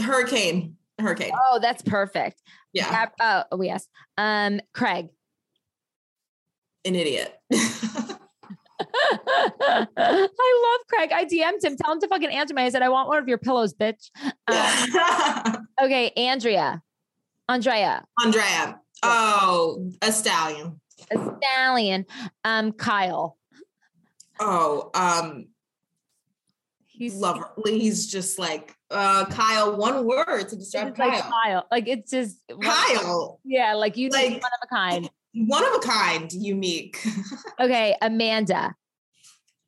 [0.00, 0.76] hurricane.
[0.98, 1.32] Hurricane.
[1.48, 2.40] Oh, that's perfect.
[2.72, 3.06] Yeah.
[3.20, 3.86] oh, yes.
[4.16, 5.08] Um, Craig.
[6.86, 7.34] An idiot.
[7.52, 8.18] I
[9.98, 11.10] love Craig.
[11.12, 11.76] I DM'd him.
[11.76, 12.62] Tell him to fucking answer me.
[12.62, 14.10] I said, I want one of your pillows, bitch.
[14.48, 16.80] Um, okay, Andrea.
[17.48, 18.04] Andrea.
[18.24, 18.78] Andrea.
[19.02, 20.80] Oh, a stallion.
[21.12, 22.06] A stallion.
[22.44, 23.36] Um, Kyle.
[24.38, 25.48] Oh, um,
[26.86, 27.80] he's lovely.
[27.80, 31.08] He's just like uh Kyle, one word to describe Kyle.
[31.08, 31.66] Like Kyle.
[31.70, 33.40] Like it's just Kyle.
[33.44, 37.06] Yeah, like you like one of a kind one of a kind, unique.
[37.60, 38.74] okay, Amanda.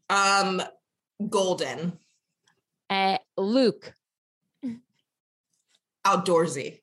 [0.08, 0.62] Um,
[1.28, 1.98] golden.
[2.88, 3.92] Uh, Luke.
[6.06, 6.80] Outdoorsy.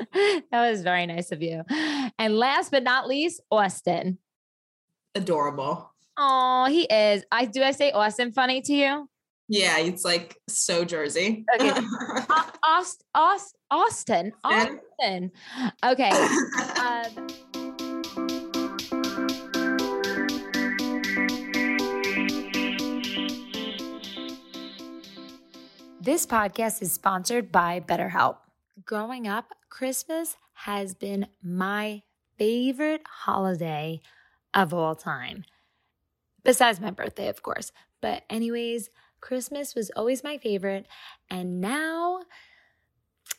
[0.12, 1.62] that was very nice of you.
[2.18, 4.18] And last but not least, Austin.
[5.14, 5.92] Adorable.
[6.18, 7.24] Oh, he is.
[7.30, 7.62] I do.
[7.62, 9.08] I say Austin funny to you.
[9.48, 11.44] Yeah, it's like so Jersey.
[11.54, 11.70] Okay.
[12.30, 14.32] Au- Aust, Aust, Austin.
[14.44, 15.32] Austin.
[15.84, 16.10] Okay.
[16.10, 17.26] Um,
[26.02, 28.38] This podcast is sponsored by BetterHelp.
[28.86, 32.00] Growing up, Christmas has been my
[32.38, 34.00] favorite holiday
[34.54, 35.44] of all time.
[36.42, 37.70] Besides my birthday, of course.
[38.00, 38.88] But, anyways,
[39.20, 40.86] Christmas was always my favorite.
[41.28, 42.22] And now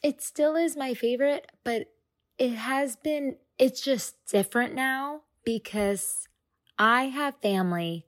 [0.03, 1.87] it still is my favorite, but
[2.37, 6.27] it has been, it's just different now because
[6.77, 8.05] I have family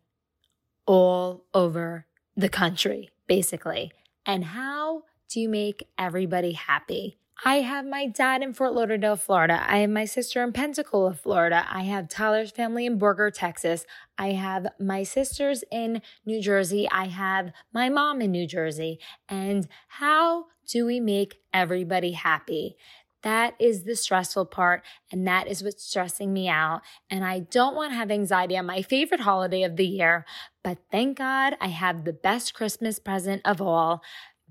[0.86, 2.06] all over
[2.38, 3.92] the country, basically.
[4.26, 7.18] And how do you make everybody happy?
[7.46, 9.66] I have my dad in Fort Lauderdale, Florida.
[9.68, 11.66] I have my sister in Pensacola, Florida.
[11.70, 13.86] I have Tyler's family in Borger, Texas.
[14.18, 16.88] I have my sisters in New Jersey.
[16.90, 19.00] I have my mom in New Jersey.
[19.28, 22.78] And how do we make everybody happy?
[23.24, 26.82] That is the stressful part, and that is what's stressing me out.
[27.10, 30.26] And I don't want to have anxiety on my favorite holiday of the year,
[30.64, 34.04] but thank God I have the best Christmas present of all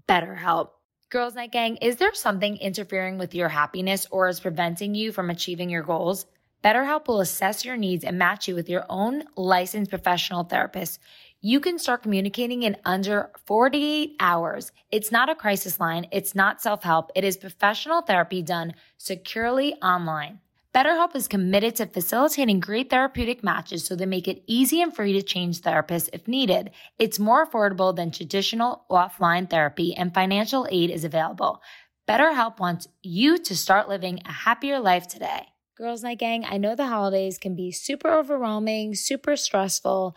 [0.09, 0.71] BetterHelp.
[1.11, 5.29] Girls Night Gang, is there something interfering with your happiness or is preventing you from
[5.29, 6.25] achieving your goals?
[6.65, 11.01] BetterHelp will assess your needs and match you with your own licensed professional therapist.
[11.45, 14.71] You can start communicating in under 48 hours.
[14.93, 16.07] It's not a crisis line.
[16.13, 17.11] It's not self-help.
[17.17, 20.39] It is professional therapy done securely online.
[20.73, 25.13] BetterHelp is committed to facilitating great therapeutic matches so they make it easy and free
[25.15, 26.71] to change therapists if needed.
[27.01, 31.61] It's more affordable than traditional offline therapy and financial aid is available.
[32.09, 35.49] BetterHelp wants you to start living a happier life today.
[35.83, 40.15] Girls Night Gang, I know the holidays can be super overwhelming, super stressful,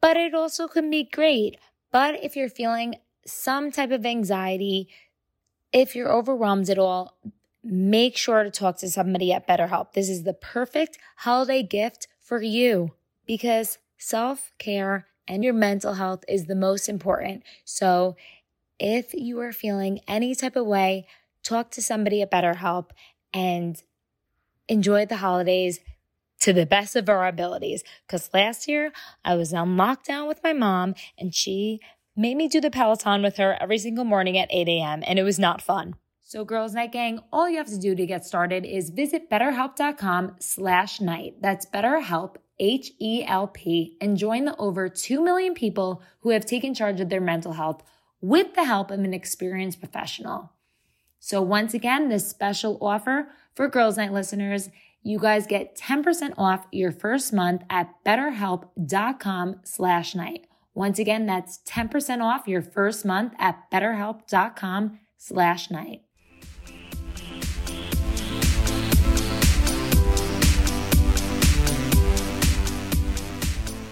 [0.00, 1.58] but it also can be great.
[1.90, 4.88] But if you're feeling some type of anxiety,
[5.72, 7.18] if you're overwhelmed at all,
[7.62, 9.92] make sure to talk to somebody at BetterHelp.
[9.92, 12.92] This is the perfect holiday gift for you
[13.26, 17.42] because self care and your mental health is the most important.
[17.64, 18.16] So
[18.78, 21.06] if you are feeling any type of way,
[21.42, 22.90] talk to somebody at BetterHelp
[23.32, 23.82] and
[24.68, 25.80] enjoy the holidays
[26.40, 27.82] to the best of our abilities.
[28.06, 28.92] Because last year
[29.24, 31.80] I was on lockdown with my mom and she
[32.16, 35.02] made me do the Peloton with her every single morning at 8 a.m.
[35.06, 35.94] and it was not fun.
[36.22, 40.36] So Girls Night Gang, all you have to do to get started is visit betterhelp.com
[40.40, 41.34] slash night.
[41.40, 47.10] That's betterhelp, H-E-L-P, and join the over 2 million people who have taken charge of
[47.10, 47.84] their mental health
[48.20, 50.50] with the help of an experienced professional.
[51.20, 54.68] So once again, this special offer for Girls Night listeners,
[55.06, 60.48] you guys get 10% off your first month at betterhelp.com slash night.
[60.74, 66.02] Once again, that's 10% off your first month at betterhelp.com slash night.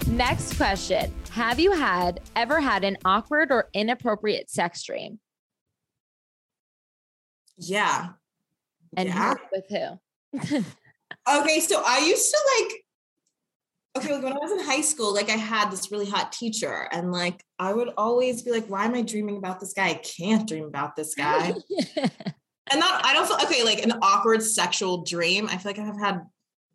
[0.05, 1.13] Next question.
[1.31, 5.19] Have you had ever had an awkward or inappropriate sex dream?
[7.57, 8.09] Yeah.
[8.97, 9.35] And yeah.
[9.53, 10.65] with who?
[11.27, 12.81] Okay, so I used to like
[13.97, 16.87] okay, like when I was in high school, like I had this really hot teacher,
[16.91, 19.89] and like I would always be like, why am I dreaming about this guy?
[19.89, 21.53] I can't dream about this guy.
[21.97, 25.47] and not I don't feel okay, like an awkward sexual dream.
[25.47, 26.21] I feel like I have had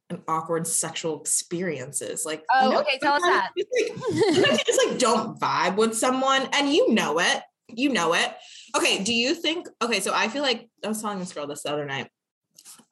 [0.09, 2.25] an awkward sexual experiences.
[2.25, 3.51] Like, Oh, you know, okay, tell us that.
[3.55, 7.43] it's like- just like don't vibe with someone and you know it.
[7.69, 8.35] You know it.
[8.77, 11.63] Okay, do you think okay, so I feel like I was telling this girl this
[11.63, 12.09] the other night.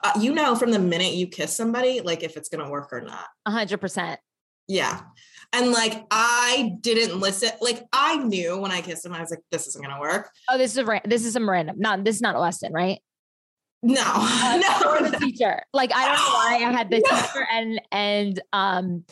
[0.02, 3.00] Uh, you know from the minute you kiss somebody, like if it's gonna work or
[3.00, 3.26] not.
[3.46, 4.20] A hundred percent.
[4.68, 5.00] Yeah.
[5.52, 9.40] And like I didn't listen, like I knew when I kissed him, I was like,
[9.50, 10.30] this isn't gonna work.
[10.48, 11.76] Oh, this is a this is some random.
[11.78, 13.00] Not this is not Austin, right?
[13.80, 15.62] No, no, the teacher.
[15.72, 17.16] Like I don't know why I had the No.
[17.20, 19.04] teacher and and um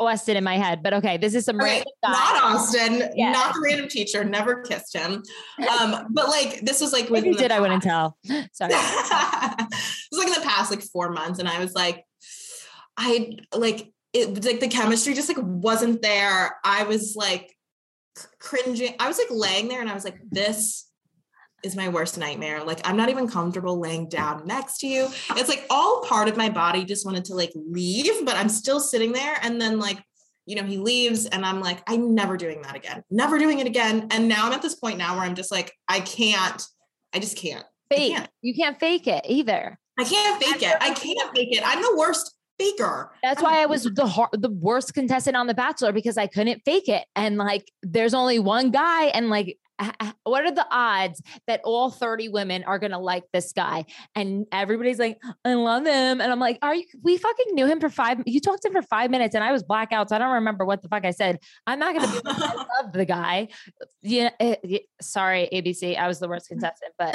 [0.00, 2.10] Austin in my head, but okay, this is some Okay, random guy.
[2.12, 3.32] not Austin, Yeah.
[3.32, 5.22] not the random teacher, never kissed him.
[5.78, 8.16] Um, but like this was like within you did, I wouldn't tell.
[8.52, 8.72] Sorry.
[8.72, 9.66] it
[10.10, 12.02] was like in the past like four months, and I was like,
[12.96, 16.56] I like it was like the chemistry just like wasn't there.
[16.64, 17.54] I was like
[18.38, 18.94] cringing.
[18.98, 20.88] I was like laying there, and I was like, this
[21.64, 22.62] is my worst nightmare.
[22.62, 25.08] Like I'm not even comfortable laying down next to you.
[25.30, 28.80] It's like all part of my body just wanted to like leave, but I'm still
[28.80, 30.02] sitting there, and then like.
[30.46, 33.02] You know, he leaves, and I'm like, I'm never doing that again.
[33.10, 34.08] Never doing it again.
[34.10, 36.62] And now I'm at this point now where I'm just like, I can't.
[37.14, 37.64] I just can't.
[37.90, 38.12] I Fake.
[38.12, 38.30] can't.
[38.42, 39.78] You can't fake it either.
[39.98, 40.76] I can't fake it.
[40.82, 41.62] I can't fake it.
[41.64, 43.10] I'm the worst faker.
[43.22, 46.26] That's I'm why I was the har- the worst contestant on The Bachelor because I
[46.26, 47.06] couldn't fake it.
[47.16, 49.56] And like, there's only one guy, and like,
[50.24, 53.84] what are the odds that all 30 women are gonna like this guy?
[54.14, 56.84] And everybody's like, I love him, and I'm like, are you?
[57.02, 58.22] We fucking knew him for five.
[58.26, 60.64] You talked to him for five minutes, and I was blackout, so I don't remember
[60.64, 61.38] what the fuck I said.
[61.66, 62.20] I'm not gonna be.
[62.24, 63.48] I love the guy.
[64.02, 65.96] Yeah, eh, yeah, sorry, ABC.
[65.96, 67.14] I was the worst contestant, but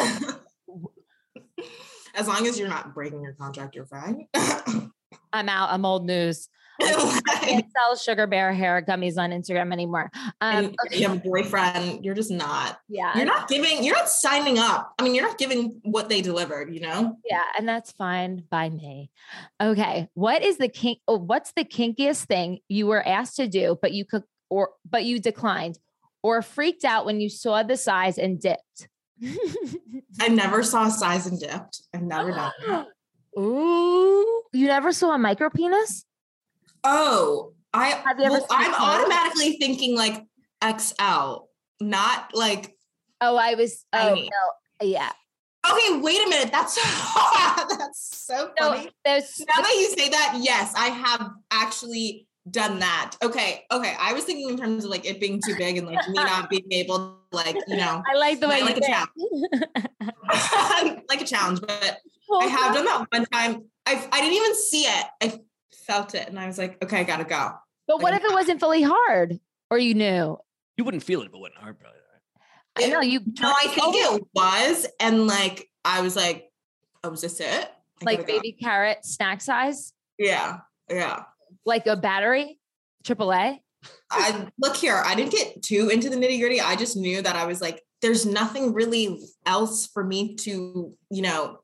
[2.16, 4.28] as long as you're not breaking your contract, you're fine.
[5.32, 5.70] I'm out.
[5.72, 6.50] I'm old news.
[6.82, 10.12] I can't sell sugar bear hair gummies on Instagram anymore.
[10.42, 12.80] Um, and you have a boyfriend, you're just not.
[12.88, 14.94] yeah, You're not giving, you're not signing up.
[14.98, 17.18] I mean, you're not giving what they delivered, you know?
[17.30, 19.12] yeah, and that's fine by me.
[19.62, 21.00] Okay, what is the kink?
[21.08, 25.06] Oh, what's the kinkiest thing you were asked to do, but you could, or but
[25.06, 25.78] you declined,
[26.24, 28.88] or freaked out when you saw the size and dipped?
[30.20, 31.82] I never saw size and dipped.
[31.94, 32.88] I've never done that.
[33.40, 36.06] Ooh, you never saw a micro penis?
[36.84, 40.26] Oh, I Have you ever well, I'm automatically thinking like
[40.64, 41.46] XL,
[41.82, 42.76] not like
[43.22, 43.86] Oh, I was.
[43.92, 45.12] Oh no, yeah.
[45.70, 46.52] okay, wait a minute.
[46.52, 46.76] That's
[47.78, 53.16] that's so No, there's now that you say that, yes, I have actually done that.
[53.22, 53.94] Okay, okay.
[54.00, 56.50] I was thinking in terms of like it being too big and like me not
[56.50, 59.08] being able to like, you know, I like the way like you a
[60.00, 61.04] think.
[61.10, 61.98] like a challenge, but
[62.40, 63.64] I have done that one time.
[63.86, 65.06] I I didn't even see it.
[65.22, 65.40] I
[65.90, 67.52] felt it and I was like, okay, I gotta go.
[67.88, 69.40] But what if it wasn't fully hard,
[69.72, 70.38] or you knew?
[70.78, 72.00] You wouldn't feel it, if it wasn't hard, probably.
[72.78, 73.20] I know you.
[73.42, 74.88] No, I think it was.
[75.00, 76.50] And like I was like,
[77.04, 77.46] oh, was this it?
[77.48, 78.38] I like gotta go.
[78.38, 80.60] baby carrot snack size, Yeah.
[80.90, 81.24] Yeah.
[81.66, 82.60] like a battery,
[83.04, 83.60] AAA.
[84.12, 86.62] I look here, I didn't get too into the nitty gritty.
[86.62, 91.22] I just knew that I was like, there's nothing really else for me to, you
[91.22, 91.60] know,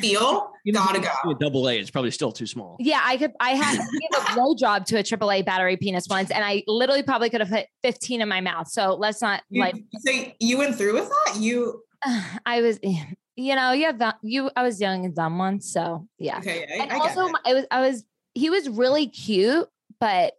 [0.00, 0.52] feel.
[0.64, 1.08] you if Gotta go.
[1.24, 2.76] do A double A, it's probably still too small.
[2.78, 3.32] Yeah, I could.
[3.40, 3.82] I had a
[4.36, 7.50] give job to a triple A battery penis once, and I literally probably could have
[7.50, 8.68] put 15 in my mouth.
[8.68, 9.76] So let's not You- like.
[10.00, 11.36] so you went through with that?
[11.38, 11.82] You
[12.46, 12.78] I was,
[13.36, 14.16] you know, you have that.
[14.22, 16.38] You, I was young and dumb once, so yeah.
[16.38, 16.66] okay?
[16.70, 17.36] I, and I also, it.
[17.44, 18.04] I was, I was.
[18.34, 19.68] He was really cute,
[20.00, 20.34] but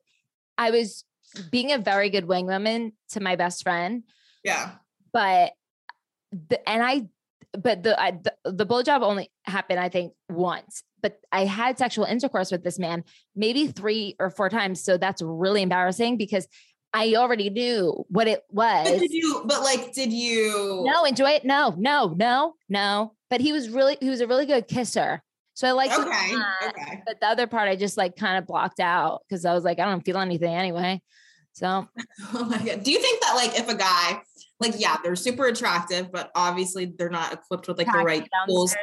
[0.58, 1.04] I was
[1.52, 4.04] being a very good wing woman to my best friend.
[4.44, 4.72] yeah.
[5.12, 5.52] but
[6.32, 7.08] the, and I,
[7.58, 12.06] but the, I, the the blowjob only happened I think once, but I had sexual
[12.06, 13.04] intercourse with this man
[13.36, 14.84] maybe three or four times.
[14.84, 16.48] So that's really embarrassing because
[16.94, 18.90] I already knew what it was.
[18.90, 19.44] But did you?
[19.46, 20.84] But like, did you?
[20.86, 21.46] No, enjoy it.
[21.46, 23.14] No, no, no, no.
[23.30, 25.22] But he was really, he was a really good kisser.
[25.54, 26.36] So I like, Okay.
[26.68, 27.04] Okay.
[27.06, 29.78] but the other part I just like kind of blocked out because I was like,
[29.80, 31.02] I don't feel anything anyway.
[31.54, 31.88] So
[32.34, 32.84] Oh my god.
[32.84, 34.22] Do you think that like if a guy,
[34.60, 38.76] like, yeah, they're super attractive, but obviously they're not equipped with like the right tools.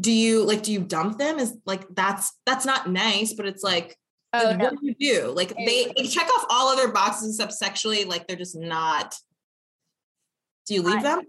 [0.00, 0.62] Do you like?
[0.62, 1.38] Do you dump them?
[1.38, 3.96] Is like that's that's not nice, but it's like.
[4.32, 4.64] Oh like, no.
[4.64, 5.32] What do you do?
[5.32, 8.04] Like they, they check off all other boxes except sexually.
[8.04, 9.14] Like they're just not.
[10.66, 11.20] Do you leave I- them?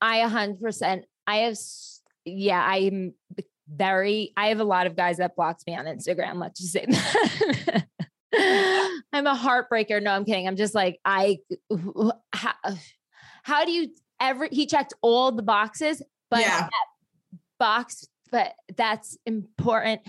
[0.00, 1.04] I a hundred percent.
[1.26, 1.58] I have,
[2.24, 3.14] yeah, I'm
[3.68, 4.32] very.
[4.36, 6.40] I have a lot of guys that blocked me on Instagram.
[6.40, 7.86] Let's just say that.
[9.12, 10.02] I'm a heartbreaker.
[10.02, 10.46] No, I'm kidding.
[10.46, 11.38] I'm just like I.
[13.42, 14.48] How, do you ever?
[14.50, 16.60] He checked all the boxes, but Yeah.
[16.60, 16.86] that
[17.58, 20.00] box, but that's important.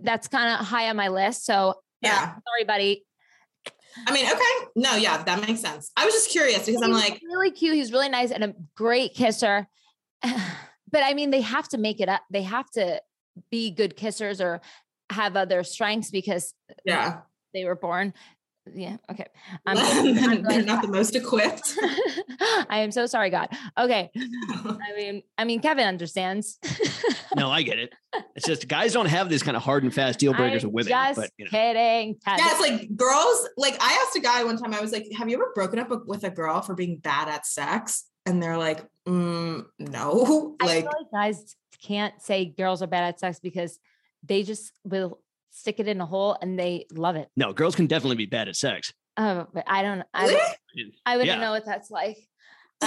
[0.00, 1.44] That's kind of high on my list.
[1.44, 2.34] So uh, Yeah.
[2.48, 3.04] sorry, buddy.
[4.06, 4.70] I mean, okay.
[4.76, 5.90] No, yeah, that makes sense.
[5.96, 7.74] I was just curious because I'm like, really cute.
[7.74, 9.66] He's really nice and a great kisser.
[10.90, 12.22] But I mean, they have to make it up.
[12.30, 13.02] They have to
[13.50, 14.62] be good kissers or
[15.10, 17.20] have other strengths because yeah,
[17.52, 18.14] they were born.
[18.74, 18.96] Yeah.
[19.10, 19.26] Okay.
[19.66, 21.74] I'm, I'm they're not the most equipped.
[22.68, 23.48] I am so sorry, God.
[23.78, 24.10] Okay.
[24.16, 26.58] I mean, I mean, Kevin understands.
[27.36, 27.92] No, I get it.
[28.34, 30.86] It's just guys don't have these kind of hard and fast deal breakers I'm with
[30.88, 31.14] women.
[31.14, 32.16] Just But you know, kidding.
[32.24, 32.44] Kevin.
[32.44, 33.48] Yeah, it's like girls.
[33.56, 34.74] Like I asked a guy one time.
[34.74, 37.46] I was like, "Have you ever broken up with a girl for being bad at
[37.46, 42.86] sex?" And they're like, mm, "No." I Like, feel like guys can't say girls are
[42.86, 43.78] bad at sex because
[44.24, 47.28] they just will stick it in a hole and they love it.
[47.36, 48.92] no, girls can definitely be bad at sex.
[49.16, 50.02] Oh, but I don't.
[50.14, 50.40] I,
[51.04, 51.40] I wouldn't Yeah.
[51.40, 52.18] know what that's like.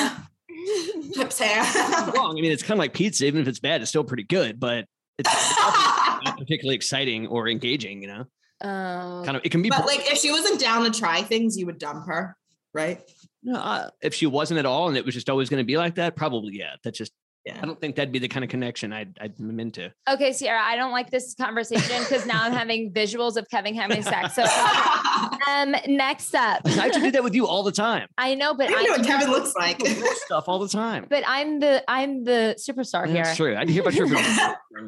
[1.16, 1.64] Pips hair.
[2.16, 2.32] Wrong.
[2.38, 3.26] I mean, it's kind of like pizza.
[3.26, 4.60] Even if it's bad, it's still pretty good.
[4.60, 4.86] But
[5.18, 8.02] it's not particularly exciting or engaging.
[8.02, 9.42] You know, Um, kind of.
[9.46, 9.70] It can be.
[9.70, 10.00] but boring.
[10.00, 12.36] like, if she wasn't down to try things, you would dump her,
[12.74, 13.02] right?
[13.44, 15.78] No, uh, if she wasn't at all, and it was just always going to be
[15.78, 16.76] like that, probably yeah.
[16.84, 17.12] That's just.
[17.46, 17.60] Yeah.
[17.62, 19.92] I don't think that'd be the kind of connection I'd, I'd I'm into.
[20.08, 24.04] okay, Ciara, I don't like this conversation because now I'm having visuals of Kevin having
[24.04, 24.36] sex.
[24.36, 24.44] So,
[25.48, 28.08] um, next up, I actually do that with you all the time.
[28.18, 29.82] I know, but I don't know what Kevin looks like.
[30.26, 31.08] Stuff all the time.
[31.10, 33.24] but I'm the I'm the superstar here.
[33.24, 33.56] That's true.
[33.56, 34.08] I hear about your.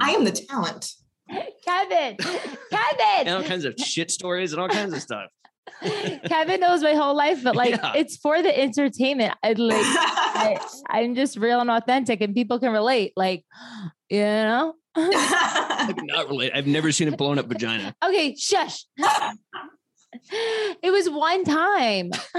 [0.02, 0.92] I am the talent.
[1.66, 5.30] Kevin, Kevin, and all kinds of shit stories and all kinds of stuff.
[6.28, 7.94] Kevin knows my whole life, but like Yeah.
[7.96, 9.34] it's for the entertainment.
[9.44, 13.14] I like I, I'm just real and authentic, and people can relate.
[13.16, 13.46] Like,
[14.10, 14.76] you know.
[14.96, 16.52] Not relate.
[16.54, 17.96] I've never seen a blown up vagina.
[18.04, 18.86] Okay, shush.
[20.82, 22.12] it was one time.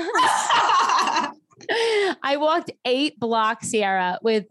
[2.22, 4.46] I walked eight blocks, Ciara, with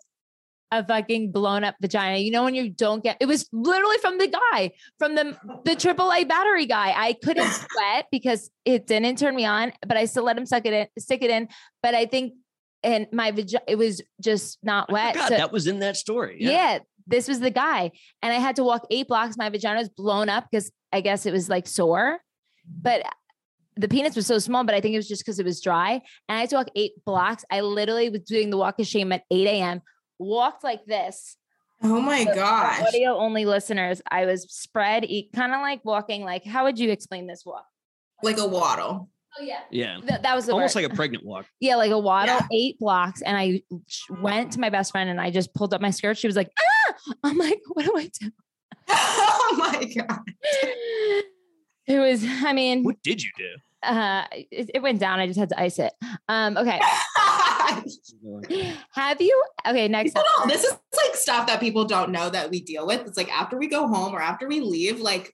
[0.79, 2.17] a fucking blown up vagina.
[2.17, 5.75] You know when you don't get it was literally from the guy, from the the
[5.75, 6.93] AAA battery guy.
[6.95, 10.65] I couldn't sweat because it didn't turn me on, but I still let him suck
[10.65, 11.47] it in, stick it in.
[11.81, 12.33] But I think
[12.83, 15.15] and my vagina it was just not wet.
[15.15, 16.37] so- that was in that story.
[16.39, 16.51] yeah.
[16.51, 16.79] Yeah.
[17.07, 17.91] this was the guy.
[18.21, 19.37] And I had to walk eight blocks.
[19.37, 22.19] My vagina was blown up because I guess it was like sore.
[22.81, 23.03] But
[23.75, 25.93] the penis was so small, but I think it was just because it was dry.
[26.29, 27.43] And I had to walk eight blocks.
[27.51, 29.81] I literally was doing the walk of shame at 8 a.m.,
[30.19, 31.37] walked like this.
[31.83, 32.81] oh my So gosh.
[32.81, 37.27] Audio only listeners, I was spread, kind of like walking, like, how would you explain
[37.27, 37.65] this walk?
[38.21, 39.09] Like a waddle.
[39.37, 39.61] Oh, yeah.
[39.71, 39.97] Yeah.
[40.07, 40.83] Th- that was Almost word.
[40.83, 41.45] like a pregnant walk.
[41.59, 42.47] yeah, like a waddle, Yeah.
[42.51, 43.21] eight blocks.
[43.23, 43.63] And I
[44.21, 46.17] went to my best friend and I just pulled up my skirt.
[46.19, 48.31] She was like, ah, I'm like, what do I do?
[48.89, 50.19] oh my god.
[51.87, 53.49] It was, I mean, What did you do?
[53.83, 55.19] Uh, it, it went down.
[55.19, 55.93] I just had to ice it.
[56.27, 56.79] Um, okay.
[58.93, 60.17] Have you, okay, next
[60.47, 63.01] this is like stuff that people don't know that we deal with.
[63.07, 65.33] It's like after we go home or after we leave, like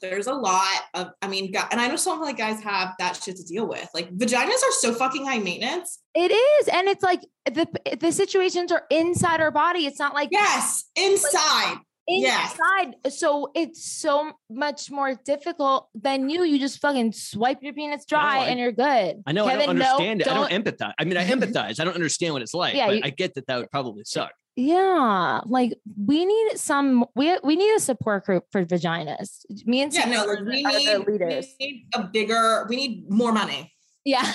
[0.00, 3.36] there's a lot of, I mean, and I know some like guys have that shit
[3.36, 3.88] to deal with.
[3.94, 6.00] Like vaginas are so fucking high maintenance.
[6.14, 6.68] It is.
[6.68, 7.66] And it's like the,
[8.00, 9.86] the situations are inside our body.
[9.86, 11.32] It's not like Yes, inside.
[11.72, 11.78] yes.
[12.10, 12.96] Inside.
[13.10, 16.44] So it's so much more difficult than you.
[16.44, 19.22] You just fucking swipe your penis dry I- and you're good.
[19.26, 20.28] I know I don't Kevin, no, understand it.
[20.28, 20.92] I don't empathize.
[20.98, 21.80] I mean, I empathize.
[21.80, 24.04] I don't understand what it's like, Yeah, but you- I get that that would probably
[24.04, 24.32] suck.
[24.56, 27.06] Yeah, like we need some.
[27.14, 29.46] We we need a support group for vaginas.
[29.64, 31.54] Me and Yeah, no, like we need, leaders.
[31.58, 33.72] we need a bigger, we need more money.
[34.04, 34.30] Yeah,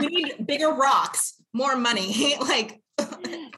[0.00, 2.36] We need bigger rocks, more money.
[2.40, 2.80] like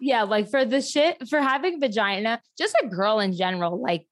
[0.01, 0.23] yeah.
[0.23, 3.81] Like for the shit for having vagina, just a girl in general.
[3.81, 4.07] Like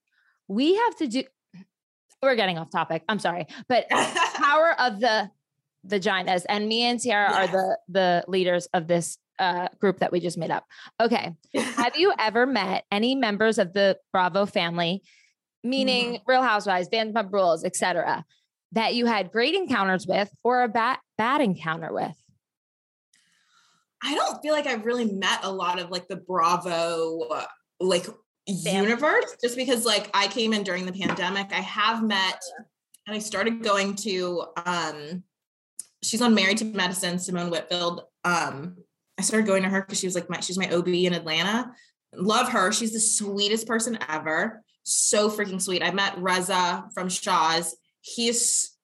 [0.48, 1.24] we have to do.
[2.22, 3.02] We're getting off topic.
[3.08, 5.30] I'm sorry, but power of the
[5.86, 10.20] vaginas, and me and Ciara are the the leaders of this uh, group that we
[10.20, 10.64] just made up.
[11.00, 11.34] Okay.
[11.54, 15.02] Have you ever met any members of the Bravo family,
[15.62, 18.24] meaning Real Housewives, Vanderpump Rules, etc.,
[18.72, 22.16] that you had great encounters with or a bad bad encounter with?
[24.06, 27.44] I don't feel like I've really met a lot of like the Bravo uh,
[27.80, 28.06] like
[28.46, 31.48] universe just because like I came in during the pandemic.
[31.50, 32.40] I have met
[33.06, 35.24] and I started going to um
[36.04, 38.02] she's on Married to Medicine, Simone Whitfield.
[38.24, 38.76] Um
[39.18, 41.72] I started going to her because she was like my she's my OB in Atlanta.
[42.14, 42.70] Love her.
[42.70, 44.62] She's the sweetest person ever.
[44.84, 45.82] So freaking sweet.
[45.82, 47.74] I met Reza from Shahs.
[48.02, 48.76] He's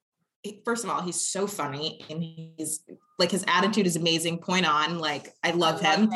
[0.65, 2.81] first of all, he's so funny and he's
[3.23, 4.39] like his attitude is amazing.
[4.39, 4.99] Point on.
[4.99, 6.11] Like I love him.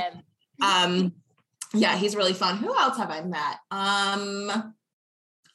[0.61, 1.13] Um,
[1.73, 2.57] yeah, he's really fun.
[2.57, 3.57] Who else have I met?
[3.71, 4.75] Um,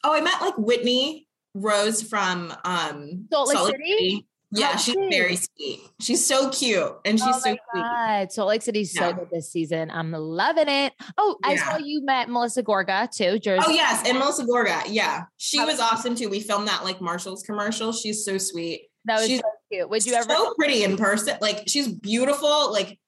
[0.03, 4.27] oh, I met like Whitney Rose from um Salt Lake City?
[4.53, 5.79] Yeah, Oh, she's very sweet.
[6.01, 7.81] She's so cute and she's oh so my sweet.
[7.81, 8.31] God.
[8.33, 9.89] Salt Lake City's so good this season.
[9.89, 10.93] I'm loving it.
[11.17, 13.63] Oh, I saw you met Melissa Gorga too, Jersey.
[13.65, 14.83] Oh yes, and Melissa Gorga.
[14.87, 16.29] Yeah, she was awesome too.
[16.29, 17.93] We filmed that like Marshalls commercial.
[17.93, 18.90] She's so sweet.
[19.05, 19.89] That was she's so cute.
[19.89, 20.29] Would you ever?
[20.29, 21.37] so pretty in person?
[21.41, 22.71] Like she's beautiful.
[22.71, 22.99] Like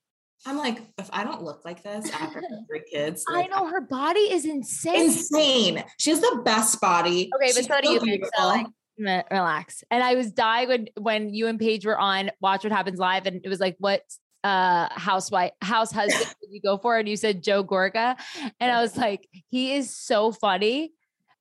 [0.46, 4.20] I'm like, if I don't look like this after three kids, I know her body
[4.20, 5.06] is insane.
[5.06, 5.84] insane.
[5.98, 7.30] She has the best body.
[7.36, 9.84] Okay, but She's so do you, so, like, relax.
[9.90, 13.26] And I was dying when when you and Paige were on Watch What Happens Live,
[13.26, 14.02] and it was like, what
[14.44, 16.98] uh housewife house husband did you go for?
[16.98, 18.18] And you said Joe Gorga,
[18.60, 20.92] and I was like, he is so funny.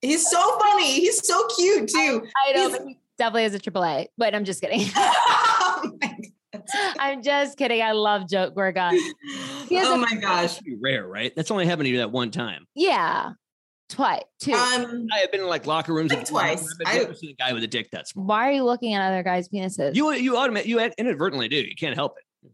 [0.01, 0.93] He's so funny.
[0.99, 2.25] He's so cute too.
[2.45, 4.81] I know He's- definitely has a AAA, but I'm just kidding.
[4.95, 5.91] oh
[6.99, 7.81] I'm just kidding.
[7.81, 8.91] I love Joe Gorga.
[9.67, 10.59] He has oh a- my gosh.
[10.59, 11.33] Pretty rare, right?
[11.35, 12.65] That's only happened to you that one time.
[12.75, 13.31] Yeah,
[13.89, 14.53] twice, two.
[14.53, 16.13] Um, I have been in like locker rooms.
[16.13, 16.67] Like twice.
[16.85, 18.25] I've never seen a guy with a dick that small.
[18.25, 19.95] Why are you looking at other guys' penises?
[19.95, 21.57] You you automatically you inadvertently do.
[21.57, 22.51] You can't help it.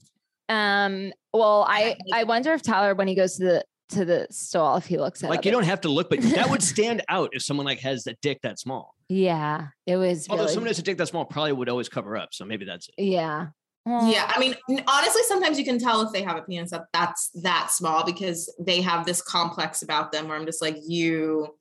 [0.54, 1.12] um.
[1.34, 4.86] Well, I I wonder if Tyler, when he goes to the to the stall, if
[4.86, 7.30] he looks at Like you other- don't have to look, but that would stand out
[7.34, 8.96] if someone like has a dick that small.
[9.10, 10.54] Yeah, it was Although really.
[10.54, 12.30] someone has a dick that small probably would always cover up.
[12.34, 13.04] So maybe that's it.
[13.04, 13.48] yeah.
[13.86, 14.56] Well, yeah, I mean,
[14.88, 18.54] honestly, sometimes you can tell if they have a penis that that's that small because
[18.60, 21.56] they have this complex about them where I'm just like, you,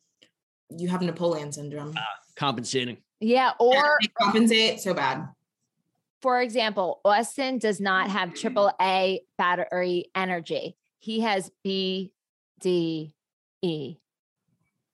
[0.77, 1.95] you have Napoleon syndrome.
[1.97, 2.03] Ah,
[2.37, 2.99] compensating.
[3.21, 3.29] Yeah.
[3.31, 5.27] Yeah, Or they compensate so bad.
[6.21, 8.35] for example, Austin does not have mm.
[8.41, 10.77] triple A battery energy.
[10.99, 12.13] He has B,
[12.61, 13.15] D,
[13.63, 13.97] E.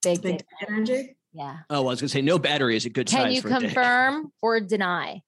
[0.03, 0.47] Big, Big dick.
[0.69, 1.17] energy.
[1.33, 1.59] Yeah.
[1.71, 3.51] Oh, I was gonna say no battery is a good Can size you for a
[3.59, 3.61] dick.
[3.71, 5.23] confirm or deny?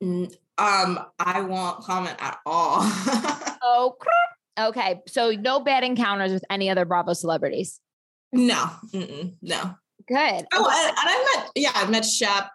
[0.00, 0.28] Um,
[1.18, 2.80] I won't comment at all.
[3.64, 4.68] Oh, crap.
[4.70, 5.00] okay.
[5.06, 7.78] So no bad encounters with any other Bravo celebrities.
[8.32, 8.56] no,
[8.92, 9.74] mm-mm, no.
[10.08, 10.46] Good.
[10.52, 12.50] Oh, and, and I met, yeah, I met Shep.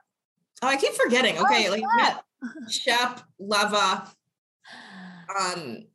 [0.61, 1.37] Oh, I keep forgetting.
[1.37, 4.11] Okay, Oh, like I met Shep, Leva.
[5.55, 5.86] Um,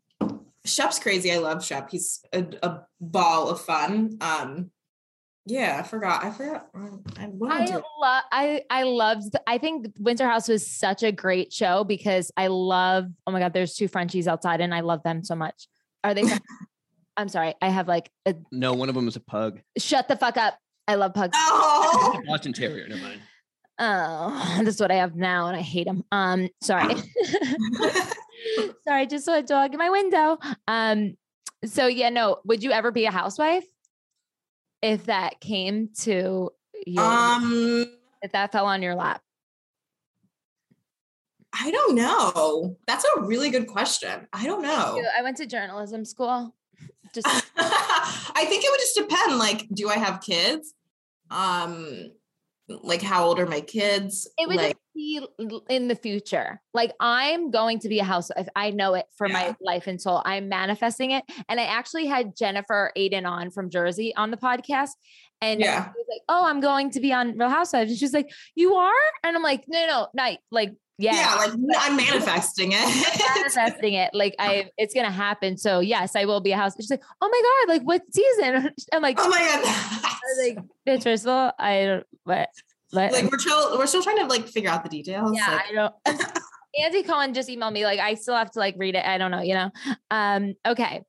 [0.65, 1.33] Shep's crazy.
[1.33, 1.91] I love Shep.
[1.91, 4.17] He's a, a ball of fun.
[4.21, 4.71] Um,
[5.45, 6.23] yeah, I forgot.
[6.25, 6.69] I forgot.
[6.75, 11.53] I, I I love I I loved I think Winter House was such a great
[11.53, 15.25] show because I love oh my god there's two Frenchies outside and I love them
[15.25, 15.67] so much.
[16.05, 16.23] Are they
[17.17, 17.55] I'm sorry.
[17.61, 19.61] I have like a, No, one of them is a pug.
[19.79, 20.57] shut the fuck up.
[20.87, 21.37] I love pugs.
[21.37, 22.87] Oh, Boston Terrier.
[22.89, 23.21] Never mind.
[23.81, 26.05] Oh, that's what I have now and I hate them.
[26.13, 26.95] Um sorry.
[28.85, 30.39] sorry, I just saw a dog in my window.
[30.67, 31.17] Um
[31.65, 33.65] so yeah, no, would you ever be a housewife
[34.83, 36.51] if that came to
[36.87, 37.87] you um,
[38.23, 39.23] if that fell on your lap?
[41.55, 42.77] I don't know.
[42.87, 44.27] That's a really good question.
[44.33, 45.03] I don't know.
[45.17, 46.55] I went to journalism school.
[47.13, 47.27] Just
[47.57, 49.39] I think it would just depend.
[49.39, 50.73] Like, do I have kids?
[51.31, 52.13] Um,
[52.69, 54.29] like how old are my kids?
[54.39, 55.21] it would like, be
[55.69, 56.61] in the future.
[56.75, 58.49] Like I'm going to be a housewife.
[58.55, 59.33] I know it for Yeah.
[59.33, 60.23] my life and soul.
[60.25, 61.25] I'm manifesting it.
[61.49, 64.91] And I actually had Jennifer Aydin on from Jersey on the podcast.
[65.41, 65.85] And Yeah.
[65.85, 67.91] she was like, Oh, I'm going to be on Real Housewives.
[67.91, 68.93] And she's like, You are?
[69.25, 71.15] And I'm like, No, no, not like, yeah.
[71.15, 73.19] yeah, like I'm manifesting it.
[73.37, 75.57] manifesting it like I it's gonna happen.
[75.57, 76.75] So yes, I will be a house.
[76.79, 78.71] She's like, oh my god, like what season?
[78.93, 79.63] I'm like, oh my god.
[79.65, 82.51] I was like, bitch, first of all, I don't but
[82.93, 85.33] but like we're still we're still trying to like figure out the details.
[85.35, 86.33] yeah, like- I don't
[86.83, 89.05] Andy Cohen just emailed me like I still have to like read it.
[89.05, 89.71] I don't know, you know.
[90.11, 91.03] Um, okay.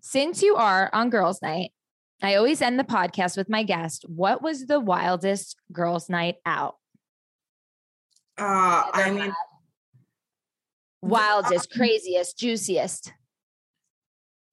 [0.00, 1.70] Since you are on girls' night,
[2.22, 4.04] I always end the podcast with my guest.
[4.08, 6.76] What was the wildest girls' night out?
[8.38, 9.32] uh, I mean,
[11.02, 13.12] Wildest, craziest, juiciest.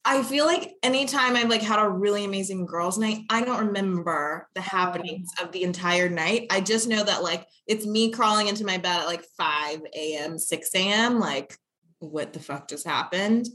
[0.08, 4.47] I feel like anytime I've like had a really amazing girls' night, I don't remember
[4.53, 6.45] the happenings of the entire night.
[6.51, 10.38] I just know that like it's me crawling into my bed at like 5 a.m.,
[10.38, 11.20] 6 a.m.
[11.20, 11.58] Like,
[11.97, 13.47] what the fuck just happened?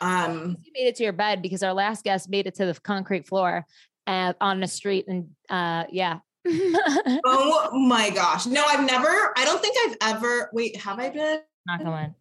[0.00, 2.74] Um, You made it to your bed because our last guest made it to the
[2.74, 3.64] concrete floor
[4.08, 5.06] uh, on the street.
[5.06, 6.18] And uh, yeah.
[7.24, 8.46] Oh my gosh.
[8.46, 11.40] No, I've never, I don't think I've ever, wait, have I been?
[11.66, 12.14] Not going.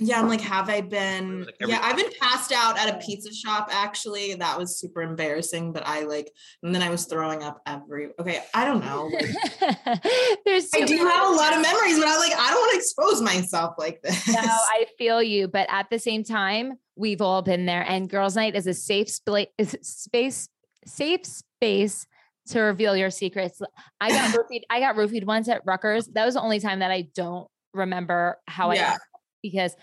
[0.00, 1.40] Yeah, I'm like, have I been?
[1.40, 4.34] Like yeah, I've been passed out at a pizza shop actually.
[4.34, 6.30] That was super embarrassing, but I like,
[6.62, 8.10] and then I was throwing up every.
[8.20, 9.06] Okay, I don't know.
[9.12, 10.02] like,
[10.44, 12.72] There's I do many- have a lot of memories, but I'm like, I don't want
[12.72, 14.28] to expose myself like this.
[14.28, 17.82] No, I feel you, but at the same time, we've all been there.
[17.88, 20.48] And girls' night is a safe spla- is space,
[20.86, 22.06] safe space
[22.50, 23.60] to reveal your secrets.
[24.00, 24.62] I got roofied.
[24.70, 26.06] I got roofied once at Rutgers.
[26.14, 28.90] That was the only time that I don't remember how I Yeah.
[28.92, 29.00] got
[29.42, 29.74] because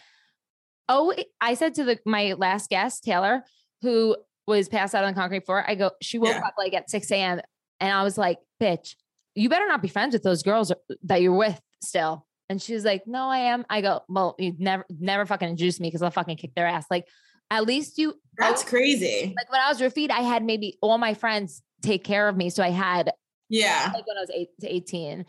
[0.89, 3.43] oh, I said to the my last guest Taylor,
[3.82, 4.16] who
[4.47, 5.64] was passed out on the concrete floor.
[5.68, 6.45] I go, she woke Yeah.
[6.45, 7.41] up like at six a.m.
[7.80, 8.95] and I was like, bitch,
[9.34, 10.72] you better not be friends with those girls
[11.03, 12.26] that you're with still.
[12.47, 13.66] And she was like, no, I am.
[13.72, 16.86] I go, well, you never, never fucking introduce me because I'll fucking kick their ass.
[16.91, 17.08] Like,
[17.49, 19.34] at least you, That's crazy.
[19.36, 22.51] like when I was roofied, I had maybe all my friends take care of me.
[22.51, 23.12] So I had
[23.49, 23.89] Yeah.
[23.95, 25.26] like when I was eight to 18,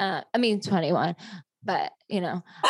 [0.00, 1.14] uh, I mean, 21,
[1.62, 2.42] but you know,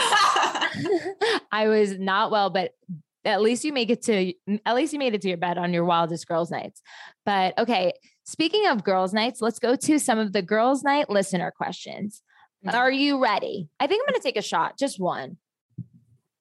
[1.53, 2.73] I was not well, but
[3.25, 4.33] at least you make it to,
[4.65, 6.81] at least you made it to your bed on your wildest girls' nights.
[7.27, 7.93] But okay,
[8.25, 12.23] speaking of girls' nights, let's go to some of the girls' night listener questions.
[12.67, 12.77] Okay.
[12.77, 13.69] Are you ready?
[13.79, 15.37] I think I'm going to take a shot, just one.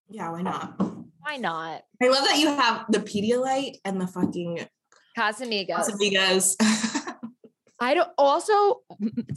[0.09, 0.79] yeah, why not?
[1.19, 1.83] Why not?
[2.01, 4.65] I love that you have the Pedialyte and the fucking
[5.17, 5.89] Casamigos.
[5.89, 6.55] Casamigos.
[7.79, 8.81] I don't also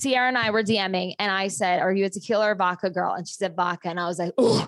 [0.01, 3.13] Ciara and I were DMing and I said, Are you a tequila or vodka girl?
[3.15, 3.89] And she said vodka.
[3.89, 4.67] And I was like, Oh,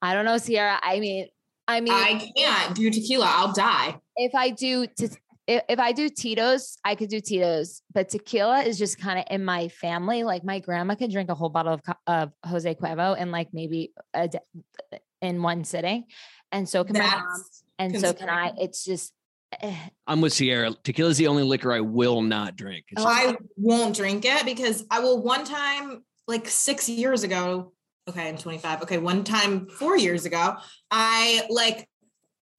[0.00, 0.78] I don't know, Ciara.
[0.82, 1.28] I mean,
[1.68, 3.26] I mean, I can't do tequila.
[3.28, 4.00] I'll die.
[4.16, 5.08] if I do t-
[5.46, 9.24] if, if I do Tito's, I could do Tito's, but tequila is just kind of
[9.30, 10.22] in my family.
[10.22, 13.92] Like my grandma could drink a whole bottle of, of Jose Cuervo in like maybe
[14.14, 14.38] a d-
[15.20, 16.04] in one sitting.
[16.52, 17.24] And so can my mom.
[17.28, 18.52] That's And so can I.
[18.58, 19.12] It's just,
[20.06, 20.72] I'm with Ciara.
[20.84, 22.86] Tequila is the only liquor I will not drink.
[22.90, 27.24] It's oh, just- I won't drink it because I will one time, like six years
[27.24, 27.72] ago.
[28.08, 28.82] Okay, I'm 25.
[28.82, 30.56] Okay, one time four years ago,
[30.90, 31.88] I like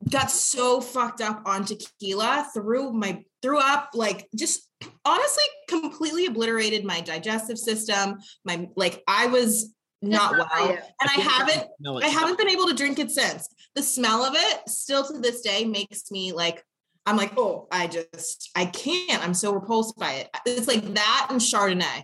[0.10, 4.70] got so fucked up on tequila, threw my threw up, like just
[5.04, 8.20] honestly completely obliterated my digestive system.
[8.46, 10.70] My like I was not not well.
[10.70, 11.68] And I haven't.
[12.04, 13.48] I haven't been able to drink it since.
[13.76, 16.64] The smell of it still to this day makes me like
[17.06, 19.24] I'm like, oh, I just I can't.
[19.24, 20.30] I'm so repulsed by it.
[20.46, 22.04] It's like that and Chardonnay.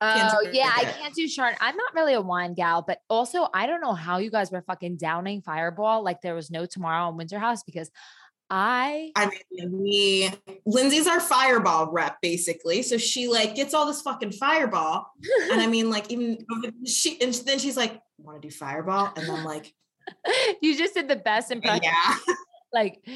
[0.00, 1.56] Oh yeah, I can't do Chard.
[1.60, 4.62] I'm not really a wine gal, but also I don't know how you guys were
[4.62, 7.90] fucking downing Fireball like there was no tomorrow in Winter House because
[8.50, 10.30] I I mean, we
[10.66, 12.82] Lindsay's our fireball rep, basically.
[12.82, 15.10] So she like gets all this fucking fireball.
[15.50, 16.38] And I mean, like, even
[16.86, 19.12] she and then she's like, want to do fireball?
[19.16, 19.72] And I'm like,
[20.62, 21.84] you just did the best impression.
[21.84, 22.14] yeah.
[22.74, 23.06] Like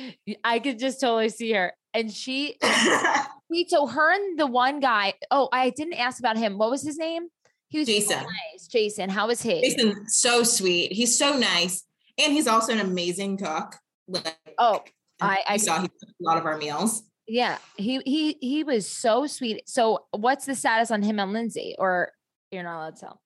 [0.45, 1.73] I could just totally see her.
[1.93, 2.57] And she
[3.69, 5.15] so her and the one guy.
[5.31, 6.57] Oh, I didn't ask about him.
[6.59, 7.29] What was his name?
[7.69, 8.17] He was so Jason.
[8.23, 8.67] nice.
[8.69, 9.11] Jason.
[9.11, 9.61] How was he?
[9.61, 10.93] Jason, so sweet.
[10.93, 11.85] He's so nice.
[12.17, 13.75] And he's also an amazing cook.
[14.07, 14.83] Like, Oh,
[15.21, 17.03] I- I- saw he cooked a lot of our meals.
[17.27, 19.69] Yeah, he he he was so sweet.
[19.69, 21.75] So, what's the status on him and Lindsay?
[21.79, 22.11] Or
[22.51, 23.21] you're not allowed to tell?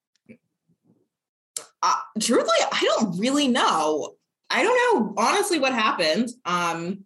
[1.85, 4.15] Uh, truthfully, I don't really know.
[4.53, 6.29] I don't know honestly what happened.
[6.45, 7.05] Um,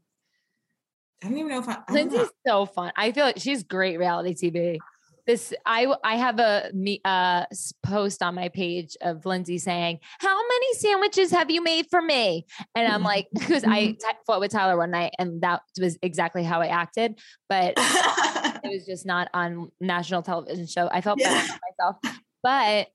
[1.23, 1.93] I don't even know if I, I.
[1.93, 2.93] Lindsay's so fun.
[2.97, 4.79] I feel like she's great reality TV.
[5.27, 7.47] This I I have a me uh
[7.83, 12.47] post on my page of Lindsay saying, "How many sandwiches have you made for me?"
[12.77, 16.45] And I'm like, because I t- fought with Tyler one night, and that was exactly
[16.45, 17.19] how I acted,
[17.49, 20.89] but it was just not on national television show.
[20.93, 21.45] I felt bad Yeah.
[21.45, 21.61] about
[22.03, 22.19] myself.
[22.45, 22.89] But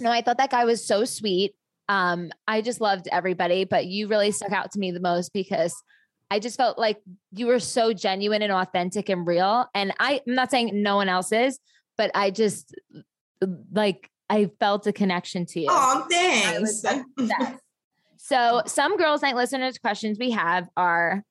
[0.00, 1.54] no, I thought that guy was so sweet.
[1.90, 5.74] Um, I just loved everybody, but you really stuck out to me the most because
[6.30, 6.98] I just felt like
[7.32, 9.66] you were so genuine and authentic and real.
[9.74, 11.58] And I, I'm not saying no one else is,
[11.98, 12.72] but I just
[13.72, 15.66] like I felt a connection to you.
[15.68, 16.84] oh, thanks.
[18.18, 21.24] So, some girls' night listeners' questions we have are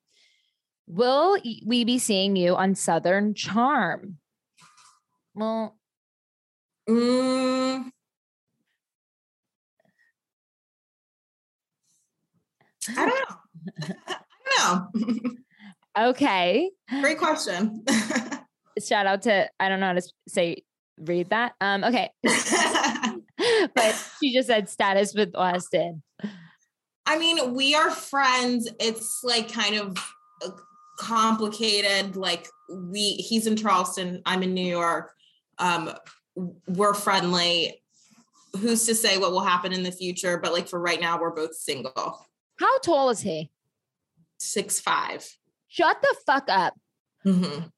[0.86, 4.18] Will we be seeing you on Southern Charm?
[5.34, 5.78] Well,
[6.88, 7.90] Mm,
[12.88, 13.94] I don't know.
[14.08, 14.16] I
[14.58, 15.30] don't know.
[16.08, 16.70] okay.
[17.00, 17.84] Great question.
[18.84, 20.64] Shout out to, I don't know how to say,
[20.98, 21.52] read that.
[21.60, 22.10] Um, okay.
[22.22, 26.02] but she just said status with Austin.
[27.06, 28.70] I mean, we are friends.
[28.78, 29.96] It's like kind of
[30.44, 30.50] uh,
[30.98, 32.16] complicated.
[32.16, 34.22] Like we, he's in Charleston.
[34.24, 35.12] I'm in New York.
[35.58, 35.92] Um,
[36.66, 37.82] we're friendly.
[38.58, 40.38] Who's to say what will happen in the future?
[40.38, 42.26] But like for right now, we're both single.
[42.60, 43.50] How tall is he?
[44.38, 45.26] Six five.
[45.68, 46.74] Shut the fuck up.
[47.26, 47.70] Mhm.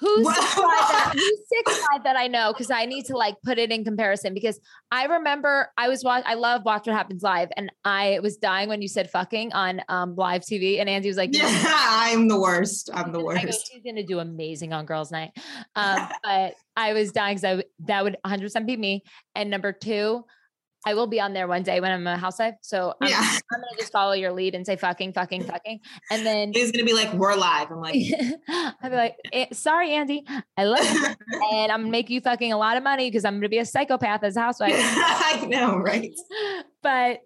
[0.00, 2.52] Who's six five that, who's six five that I know?
[2.52, 4.32] Because I need to like put it in comparison.
[4.32, 4.60] Because
[4.92, 6.22] I remember I was watch.
[6.24, 9.82] I love Watch What Happens Live, and I was dying when you said fucking on
[9.88, 12.90] um live TV, and Andy was like, Yeah, I'm the worst.
[12.94, 13.40] I'm the worst.
[13.42, 15.32] I go, she's gonna do amazing on Girls Night.
[15.74, 19.02] Um, but I was dying because that would 100 percent be me.
[19.34, 20.24] And number two,
[20.86, 22.54] I will be on there one day when I'm a housewife.
[22.62, 26.24] So I'm, Yeah, I'm gonna just follow your lead and say fucking, fucking, fucking, and
[26.24, 27.96] then he's gonna be like, "We're live." I'm like,
[28.48, 30.24] I'll be like, "Eh, sorry, Andy,
[30.56, 31.04] I love you,
[31.52, 33.64] and I'm gonna make you fucking a lot of money because I'm gonna be a
[33.64, 34.72] psychopath as a housewife.
[34.76, 36.12] I know, right?
[36.82, 37.20] but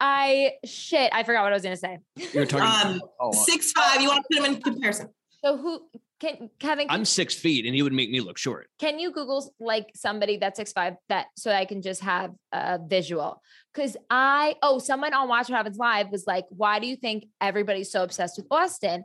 [0.00, 1.98] I shit, I forgot what I was gonna say.
[2.32, 2.92] You're talking.
[2.92, 4.00] Um, oh, Six five.
[4.00, 5.08] You want to put him in comparison?
[5.44, 5.88] So who
[6.20, 6.86] can Kevin?
[6.88, 8.68] Can, I'm six feet, and he would make me look short.
[8.78, 12.78] can you Google like somebody that's six five that so I can just have a
[12.78, 13.40] visual?
[13.74, 17.24] Because I oh someone on Watch What Happens Live was like, why do you think
[17.40, 19.04] everybody's so obsessed with Austin?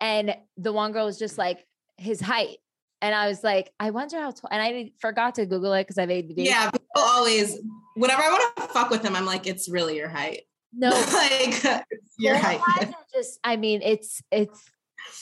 [0.00, 1.64] And the one girl was just like
[1.96, 2.58] his height.
[3.02, 4.48] And I was like, I wonder how tall.
[4.50, 6.32] And I forgot to Google it because I have ADD.
[6.36, 7.58] Yeah, people always.
[7.94, 10.42] Whenever I want to fuck with him, I'm like, "It's really your height."
[10.72, 12.60] No, like it's your Their height.
[12.78, 13.38] eyes are just.
[13.44, 14.70] I mean, it's it's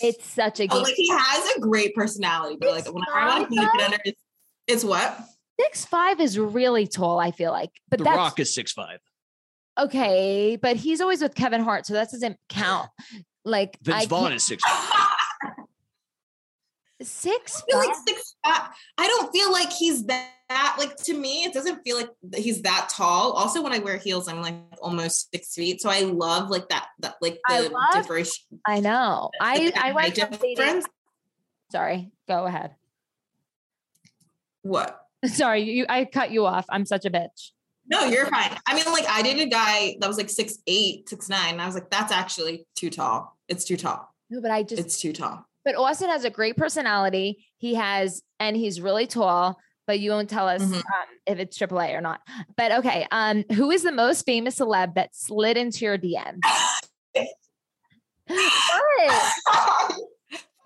[0.00, 3.50] it's such a Oh, like he has a great personality, but like whenever I want
[3.50, 4.20] to keep it under, it's,
[4.66, 5.18] it's what?
[5.60, 7.18] Six five is really tall.
[7.20, 8.98] I feel like, but The that's Rock is six five.
[9.78, 10.56] okay.
[10.60, 12.88] But he's always with Kevin Hart, so that doesn't count.
[13.44, 14.62] Like Vince I Vaughn is six.
[17.04, 18.34] Six I feel like six.
[18.44, 20.76] I I don't feel like he's that.
[20.78, 23.32] Like to me, it doesn't feel like he's that tall.
[23.32, 25.80] Also, when I wear heels, I'm like almost six feet.
[25.80, 26.88] So I love like that.
[27.00, 28.60] That like I the love- differentiation.
[28.66, 29.30] I know.
[29.40, 30.82] I I went from dating.
[31.70, 32.74] Sorry, go ahead.
[34.62, 35.00] What?
[35.26, 35.86] Sorry, you.
[35.88, 36.66] I cut you off.
[36.68, 37.50] I'm such a bitch.
[37.86, 38.50] No, you're fine.
[38.66, 41.52] I mean, like I dated a guy that was like six eight, six nine.
[41.54, 43.36] And I was like, that's actually too tall.
[43.48, 44.14] It's too tall.
[44.30, 44.80] No, but I just.
[44.80, 45.46] It's too tall.
[45.64, 47.46] But Austin has a great personality.
[47.58, 49.58] He has, and he's really tall.
[49.86, 50.76] But you won't tell us Mhm.
[50.76, 50.82] um,
[51.26, 52.20] if it's AAA or not.
[52.56, 56.38] But okay, um, who is the most famous celeb that slid into your DM?
[57.12, 57.28] What?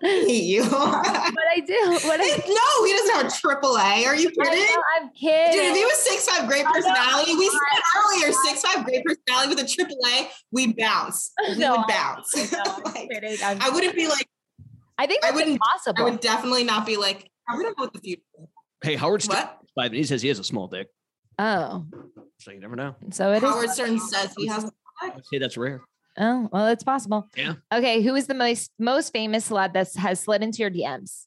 [0.01, 0.63] hate you.
[0.69, 1.99] But I do.
[2.07, 4.05] What I, no, he doesn't have a triple A.
[4.05, 4.59] Are you kidding?
[4.59, 5.51] know, I'm kidding.
[5.51, 9.49] Dude, if he was six five great personality, we said earlier six five great personality
[9.55, 11.31] with a triple A, we bounce.
[11.49, 12.51] We No, would bounce.
[12.51, 13.37] No, I'm Like, kidding.
[13.43, 14.27] I'm- I wouldn't be like,
[14.99, 16.03] I think I wouldn't- I impossible.
[16.03, 18.21] would definitely not be like, I wouldn't know what the future.
[18.83, 19.59] Hey, Howard Stern, What?
[19.75, 20.87] five, he says he has a small dick,
[21.39, 21.85] oh,
[22.39, 22.95] so you never know.
[23.11, 23.49] so it is.
[23.49, 24.69] Howard Stern says he has.
[25.01, 25.81] I'd say that's rare.
[26.17, 27.29] Oh, well, it's possible.
[27.37, 27.53] Yeah.
[27.73, 28.01] Okay.
[28.01, 31.25] Who is the most most famous celeb that has slid into your DMs?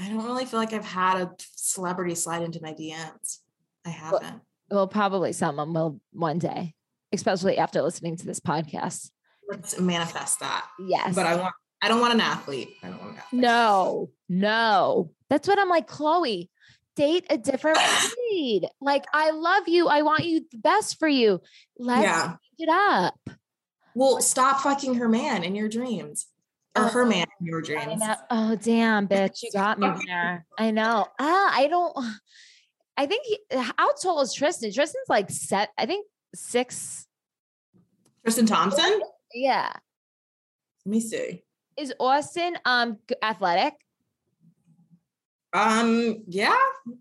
[0.00, 3.38] I don't really feel like I've had a celebrity slide into my DMs.
[3.84, 4.42] I haven't.
[4.70, 6.74] Well, probably someone will one day,
[7.12, 9.10] especially after listening to this podcast.
[9.50, 10.66] Let's manifest that.
[10.78, 11.14] Yes.
[11.16, 11.54] But I want.
[11.80, 12.76] I don't want an athlete.
[12.82, 13.40] I don't want an athlete.
[13.42, 15.12] no, no.
[15.30, 16.48] That's what I'm like, Khloe.
[16.96, 17.78] Date a different
[18.30, 18.68] breed.
[18.80, 19.86] Like, I love you.
[19.88, 21.40] I want you the best for you.
[21.78, 22.36] Let's Yeah.
[22.58, 23.18] it up.
[23.94, 26.26] Well, stop fucking her man in your dreams,
[26.76, 28.02] or her Oh, man in your dreams.
[28.30, 29.38] Oh, damn, bitch.
[29.42, 30.44] You got me there.
[30.58, 31.06] I know.
[31.20, 31.96] Ah, I don't.
[32.96, 34.72] I think he, how tall is Tristan?
[34.72, 36.04] Tristan's like set, I think
[36.34, 37.06] six.
[38.24, 39.00] Tristan Thompson.
[39.32, 39.72] Yeah.
[40.84, 41.44] Let me see.
[41.78, 43.74] Is Austin um athletic?
[45.52, 46.24] Um.
[46.26, 46.56] Yeah.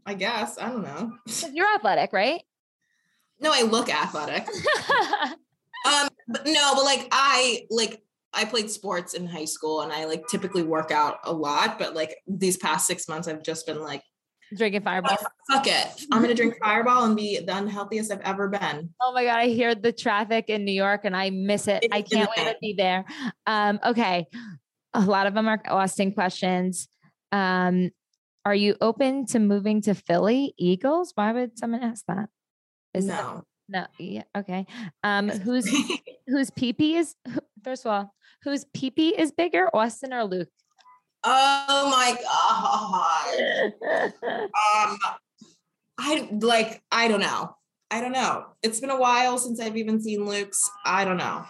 [0.05, 0.57] I guess.
[0.59, 1.13] I don't know.
[1.51, 2.41] You're athletic, right?
[3.39, 4.47] No, I look athletic.
[5.85, 6.09] Um.
[6.27, 8.01] But no, but like I like
[8.33, 11.79] I played sports in high school, and I like typically work out a lot.
[11.79, 14.03] But like these past six months, I've just been like,
[14.55, 15.17] Drinking fireball.
[15.51, 16.05] fuck it.
[16.11, 18.89] I'm gonna drink Fireball and be the unhealthiest I've ever been.
[19.01, 21.85] Oh my god, I hear the traffic in New York and I miss it.
[21.91, 23.05] I can't wait to be there.
[23.45, 24.25] Um, okay.
[24.97, 26.87] A lot of them are Austin questions.
[27.31, 27.91] Um,
[28.45, 31.11] are you open to moving to Philly Eagles?
[31.15, 32.29] Why would someone ask that?
[32.93, 33.43] Is that- no.
[33.69, 34.65] no, yeah, okay.
[35.03, 35.69] Um, who's
[36.27, 37.15] whose PP is
[37.63, 40.49] first of all, whose PP is bigger, Austin or Luke?
[41.23, 42.17] oh my
[43.83, 44.11] god.
[44.89, 44.97] Um,
[45.99, 46.81] I like.
[46.91, 47.55] I don't know.
[47.91, 48.45] I don't know.
[48.63, 50.61] It's been a while since I've even seen Luke's.
[50.85, 51.45] I don't know.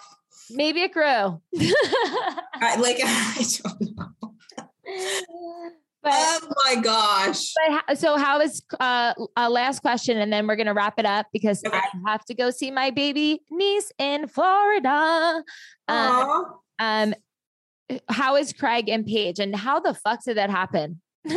[0.52, 1.04] Maybe it grew.
[1.60, 4.34] I, like I don't know.
[6.04, 7.54] but Oh my gosh.
[7.88, 11.28] But so how is uh a last question and then we're gonna wrap it up
[11.34, 11.78] because Okay.
[11.78, 15.44] I have to go see my baby niece in Florida.
[15.88, 16.46] Um,
[16.80, 17.14] um
[18.10, 21.02] how is Craig and Paige and how the fuck did that happen?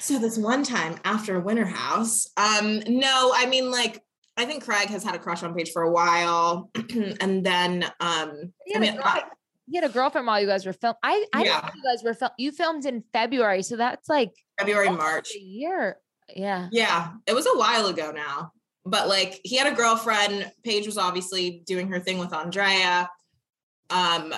[0.00, 4.02] So this one time after Winter House, um, no, I mean like
[4.38, 6.70] I think Craig has had a crush on Paige for a while,
[7.20, 9.22] and then um, He I had, a mean, I,
[9.70, 10.96] he had a girlfriend while you guys were filming.
[11.02, 11.68] I I Yeah.
[11.74, 12.30] you guys were film.
[12.38, 15.30] You filmed in February, so that's like February, March.
[15.34, 15.98] a year.
[16.34, 16.68] Yeah.
[16.72, 18.52] Yeah, it was a while ago now.
[18.86, 20.50] But like he had a girlfriend.
[20.64, 23.10] Paige was obviously doing her thing with Andrea.
[23.90, 24.32] Um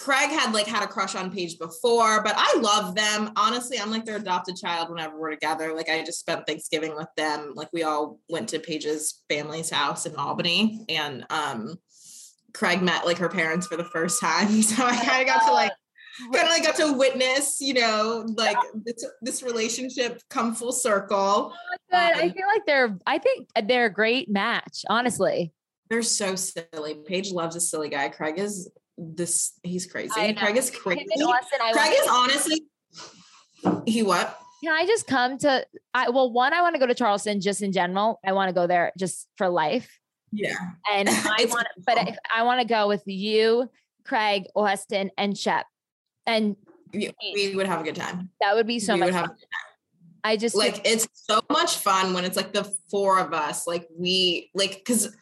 [0.00, 3.32] Craig had like had a crush on Paige before, but I love them.
[3.36, 5.74] Honestly, I'm like their adopted child whenever we're together.
[5.74, 7.52] Like I just spent Thanksgiving with them.
[7.54, 11.76] Like we all went to Paige's family's house in Albany and um
[12.54, 14.48] Craig met like her parents for the first time.
[14.62, 15.72] So I kind of got to like
[16.32, 21.52] kind of like got to witness, you know, like this, this relationship come full circle.
[21.92, 25.52] I Um, feel like they're I think they're a great match, honestly.
[25.90, 26.94] They're so silly.
[27.04, 28.08] Paige loves a silly guy.
[28.08, 28.70] Craig is
[29.00, 29.52] this.
[29.62, 30.34] He's crazy.
[30.34, 31.06] Craig is crazy.
[31.22, 32.62] Austin, Craig is honestly.
[33.86, 34.38] He what?
[34.62, 37.62] Can I just come to I well one I want to go to Charleston just
[37.62, 38.20] in general.
[38.24, 39.98] I want to go there just for life.
[40.32, 40.54] Yeah.
[40.92, 42.12] And I It's want but beautiful.
[42.12, 43.70] if I want to go with you,
[44.04, 45.66] Craig, Austin and Shep.
[46.26, 46.56] And
[46.92, 48.30] We, we would have a good time.
[48.40, 49.36] that would be so we much would have fun.
[50.22, 53.66] I just like it's so much fun when it's like the four of us.
[53.66, 55.16] Like we like because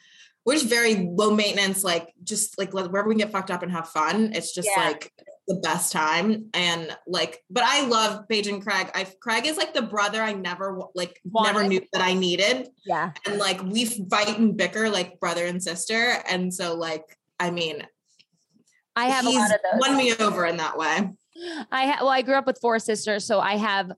[0.49, 1.85] we're just very low maintenance.
[1.85, 4.33] Like just like wherever we can get fucked up and have fun.
[4.35, 4.83] It's just Yeah.
[4.89, 5.13] like
[5.47, 6.47] the best time.
[6.55, 8.91] And like, but I love Paige and Craig.
[8.95, 12.69] I Craig is like the brother I never like never knew that I needed.
[12.87, 13.13] yeah.
[13.27, 17.05] and like we fight and bicker like brother and sister and so like
[17.39, 17.87] i mean
[18.97, 19.81] I have a he's lot of those.
[19.89, 21.11] won me over in that way
[21.71, 23.93] I ha- well, I grew up with four sisters, so I have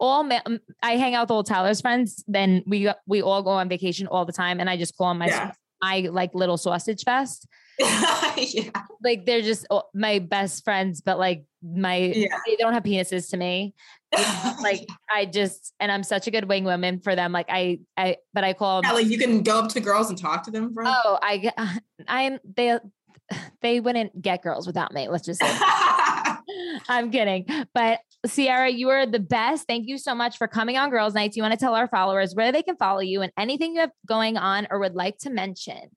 [0.00, 0.24] all.
[0.24, 2.24] Ma- um, I hang out with old Tyler's friends.
[2.26, 5.18] Then we we all go on vacation all the time, and I just call them
[5.18, 5.52] my Yeah.
[5.82, 7.46] My like little sausage fest.
[7.78, 8.70] yeah
[9.02, 12.38] Like they're just oh, my best friends, but like my Yeah.
[12.46, 13.74] they don't have penises to me.
[14.16, 17.32] You know, like I just and I'm such a good wing woman for them.
[17.32, 18.96] Like I I but I call yeah, them.
[19.02, 21.52] like you can go up to girls and talk to them bro Oh, I
[22.08, 22.78] I'm they
[23.62, 25.08] they wouldn't get girls without me.
[25.08, 25.58] Let's just say.
[26.88, 27.46] I'm kidding.
[27.74, 29.66] But Ciara, you are the best.
[29.68, 31.36] Thank you so much for coming on Girls Nights.
[31.36, 33.90] You want to tell our followers where they can follow you and anything you have
[34.06, 35.90] going on or would like to mention?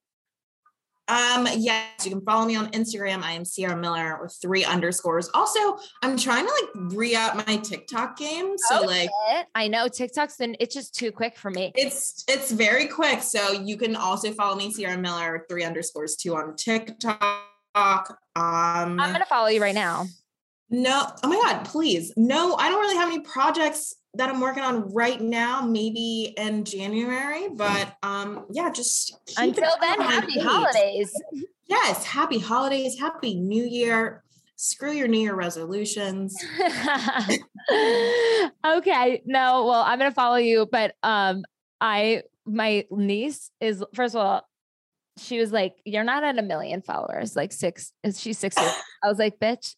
[1.07, 3.23] Um, yes, you can follow me on Instagram.
[3.23, 5.27] I am Ciara Miller with three underscores.
[5.33, 8.53] Also, I'm trying to like re-up my TikTok game.
[8.69, 9.47] So Oh, like shit.
[9.55, 11.71] I know TikTok's been it's just too quick for me.
[11.73, 13.23] it's it's very quick.
[13.23, 17.23] So you can also follow me, Ciara Miller, three underscores two on TikTok.
[17.73, 20.05] Um I'm gonna follow you right now.
[20.69, 22.13] No, oh my god, please.
[22.15, 26.63] No, I don't really have any projects that I'm working on right now, maybe in
[26.63, 30.43] January, but um yeah, just Until then, happy page.
[30.43, 31.13] holidays.
[31.67, 34.23] Yes, happy holidays, happy new year.
[34.55, 36.35] Screw your new year resolutions.
[38.65, 39.21] okay.
[39.25, 41.43] No, well, I'm gonna follow you, but um,
[41.79, 44.47] I my niece is first of all,
[45.17, 47.93] she was like, "You're not at a million followers, like six.
[48.15, 49.75] She's six years." I was like, "Bitch,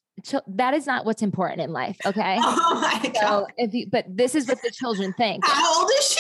[0.48, 2.38] that is not what's important in life." Okay.
[2.42, 3.46] Oh my god.
[3.58, 5.46] If you, but this is what the children think.
[5.46, 6.20] How old is she?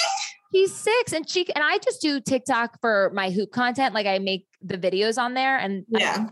[0.53, 3.93] She's six, and she and I just do TikTok for my hoop content.
[3.93, 6.27] Like I make the videos on there, and Yeah.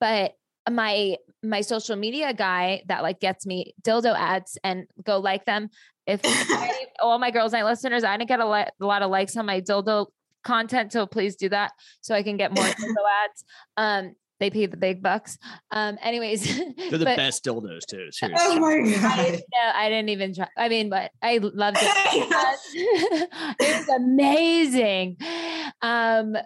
[0.00, 0.34] but
[0.70, 5.68] my my social media guy that like gets me dildo ads and go like them.
[6.06, 9.10] If any- all my girls night listeners, I didn't get a, li- a lot of
[9.10, 10.06] likes on my dildo
[10.42, 13.44] content, so please do that so I can get more dildo ads.
[13.76, 15.38] Um, they pay the big bucks.
[15.70, 18.08] Um, anyways, They're the but best dildos too.
[18.10, 18.30] Seriously.
[18.40, 19.40] Oh my I, god.
[19.52, 20.48] no, I didn't even try.
[20.56, 21.88] I mean, but I loved it
[23.60, 25.16] it was amazing.
[25.82, 26.36] Um,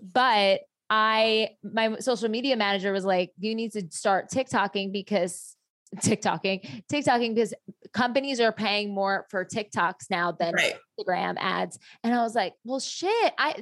[0.00, 5.56] but I, my social media manager was like, you need to start TikToking because
[5.96, 7.52] TikToking, TikToking because
[7.92, 10.74] companies are paying more for TikToks now than right.
[10.98, 11.78] Instagram ads.
[12.04, 13.32] And I was like, well, shit.
[13.38, 13.54] I,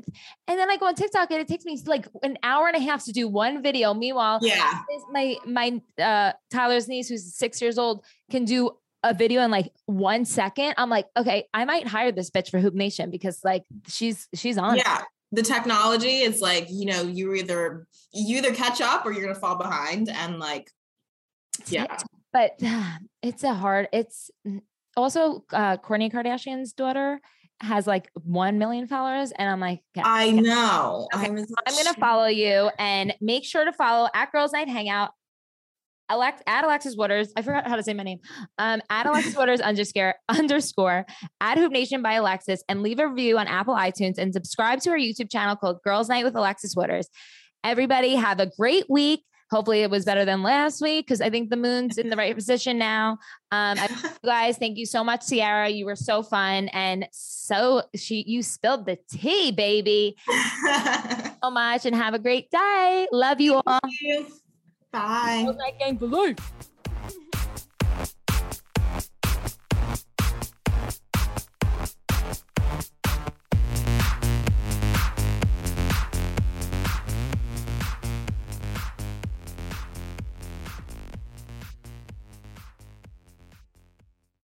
[0.46, 2.80] and then I go on TikTok and it takes me like an hour and a
[2.80, 3.94] half to do one video.
[3.94, 4.82] Meanwhile, Yeah.
[5.10, 8.72] my my uh Tyler's niece who's six years old can do
[9.04, 10.74] a video in like one second.
[10.76, 14.58] I'm like, okay, I might hire this bitch for Hoop Nation because like she's she's
[14.58, 14.76] on.
[14.76, 14.82] it.
[14.84, 15.02] Yeah.
[15.32, 19.38] The technology is like, you know, you either you either catch up or you're gonna
[19.38, 20.08] fall behind.
[20.10, 20.70] And like,
[21.68, 21.98] yeah.
[22.32, 22.60] But
[23.22, 24.30] it's a hard, it's
[24.96, 27.20] also uh Kourtney Kardashian's daughter
[27.60, 29.32] has like one million followers.
[29.36, 31.08] And I'm like, okay, I know.
[31.14, 35.10] Okay, I I'm gonna follow you and make sure to follow at Girls Night Hangout.
[36.10, 37.30] Alex at Alexis Waters.
[37.36, 38.20] I forgot how to say my name.
[38.56, 41.04] Um, at Alexis Waters underscore underscore
[41.40, 44.90] at Hoop Nation by Alexis and leave a review on Apple iTunes and subscribe to
[44.90, 47.08] our YouTube channel called Girls Night with Alexis Waters.
[47.62, 49.24] Everybody have a great week.
[49.50, 52.34] Hopefully it was better than last week because I think the moon's in the right
[52.34, 53.12] position now.
[53.50, 53.88] Um, I,
[54.24, 55.68] guys, thank you so much, Ciara.
[55.68, 60.16] You were so fun and so she you spilled the tea, baby
[61.42, 63.08] so much and have a great day.
[63.12, 63.80] Love you all.
[64.92, 65.44] Bye.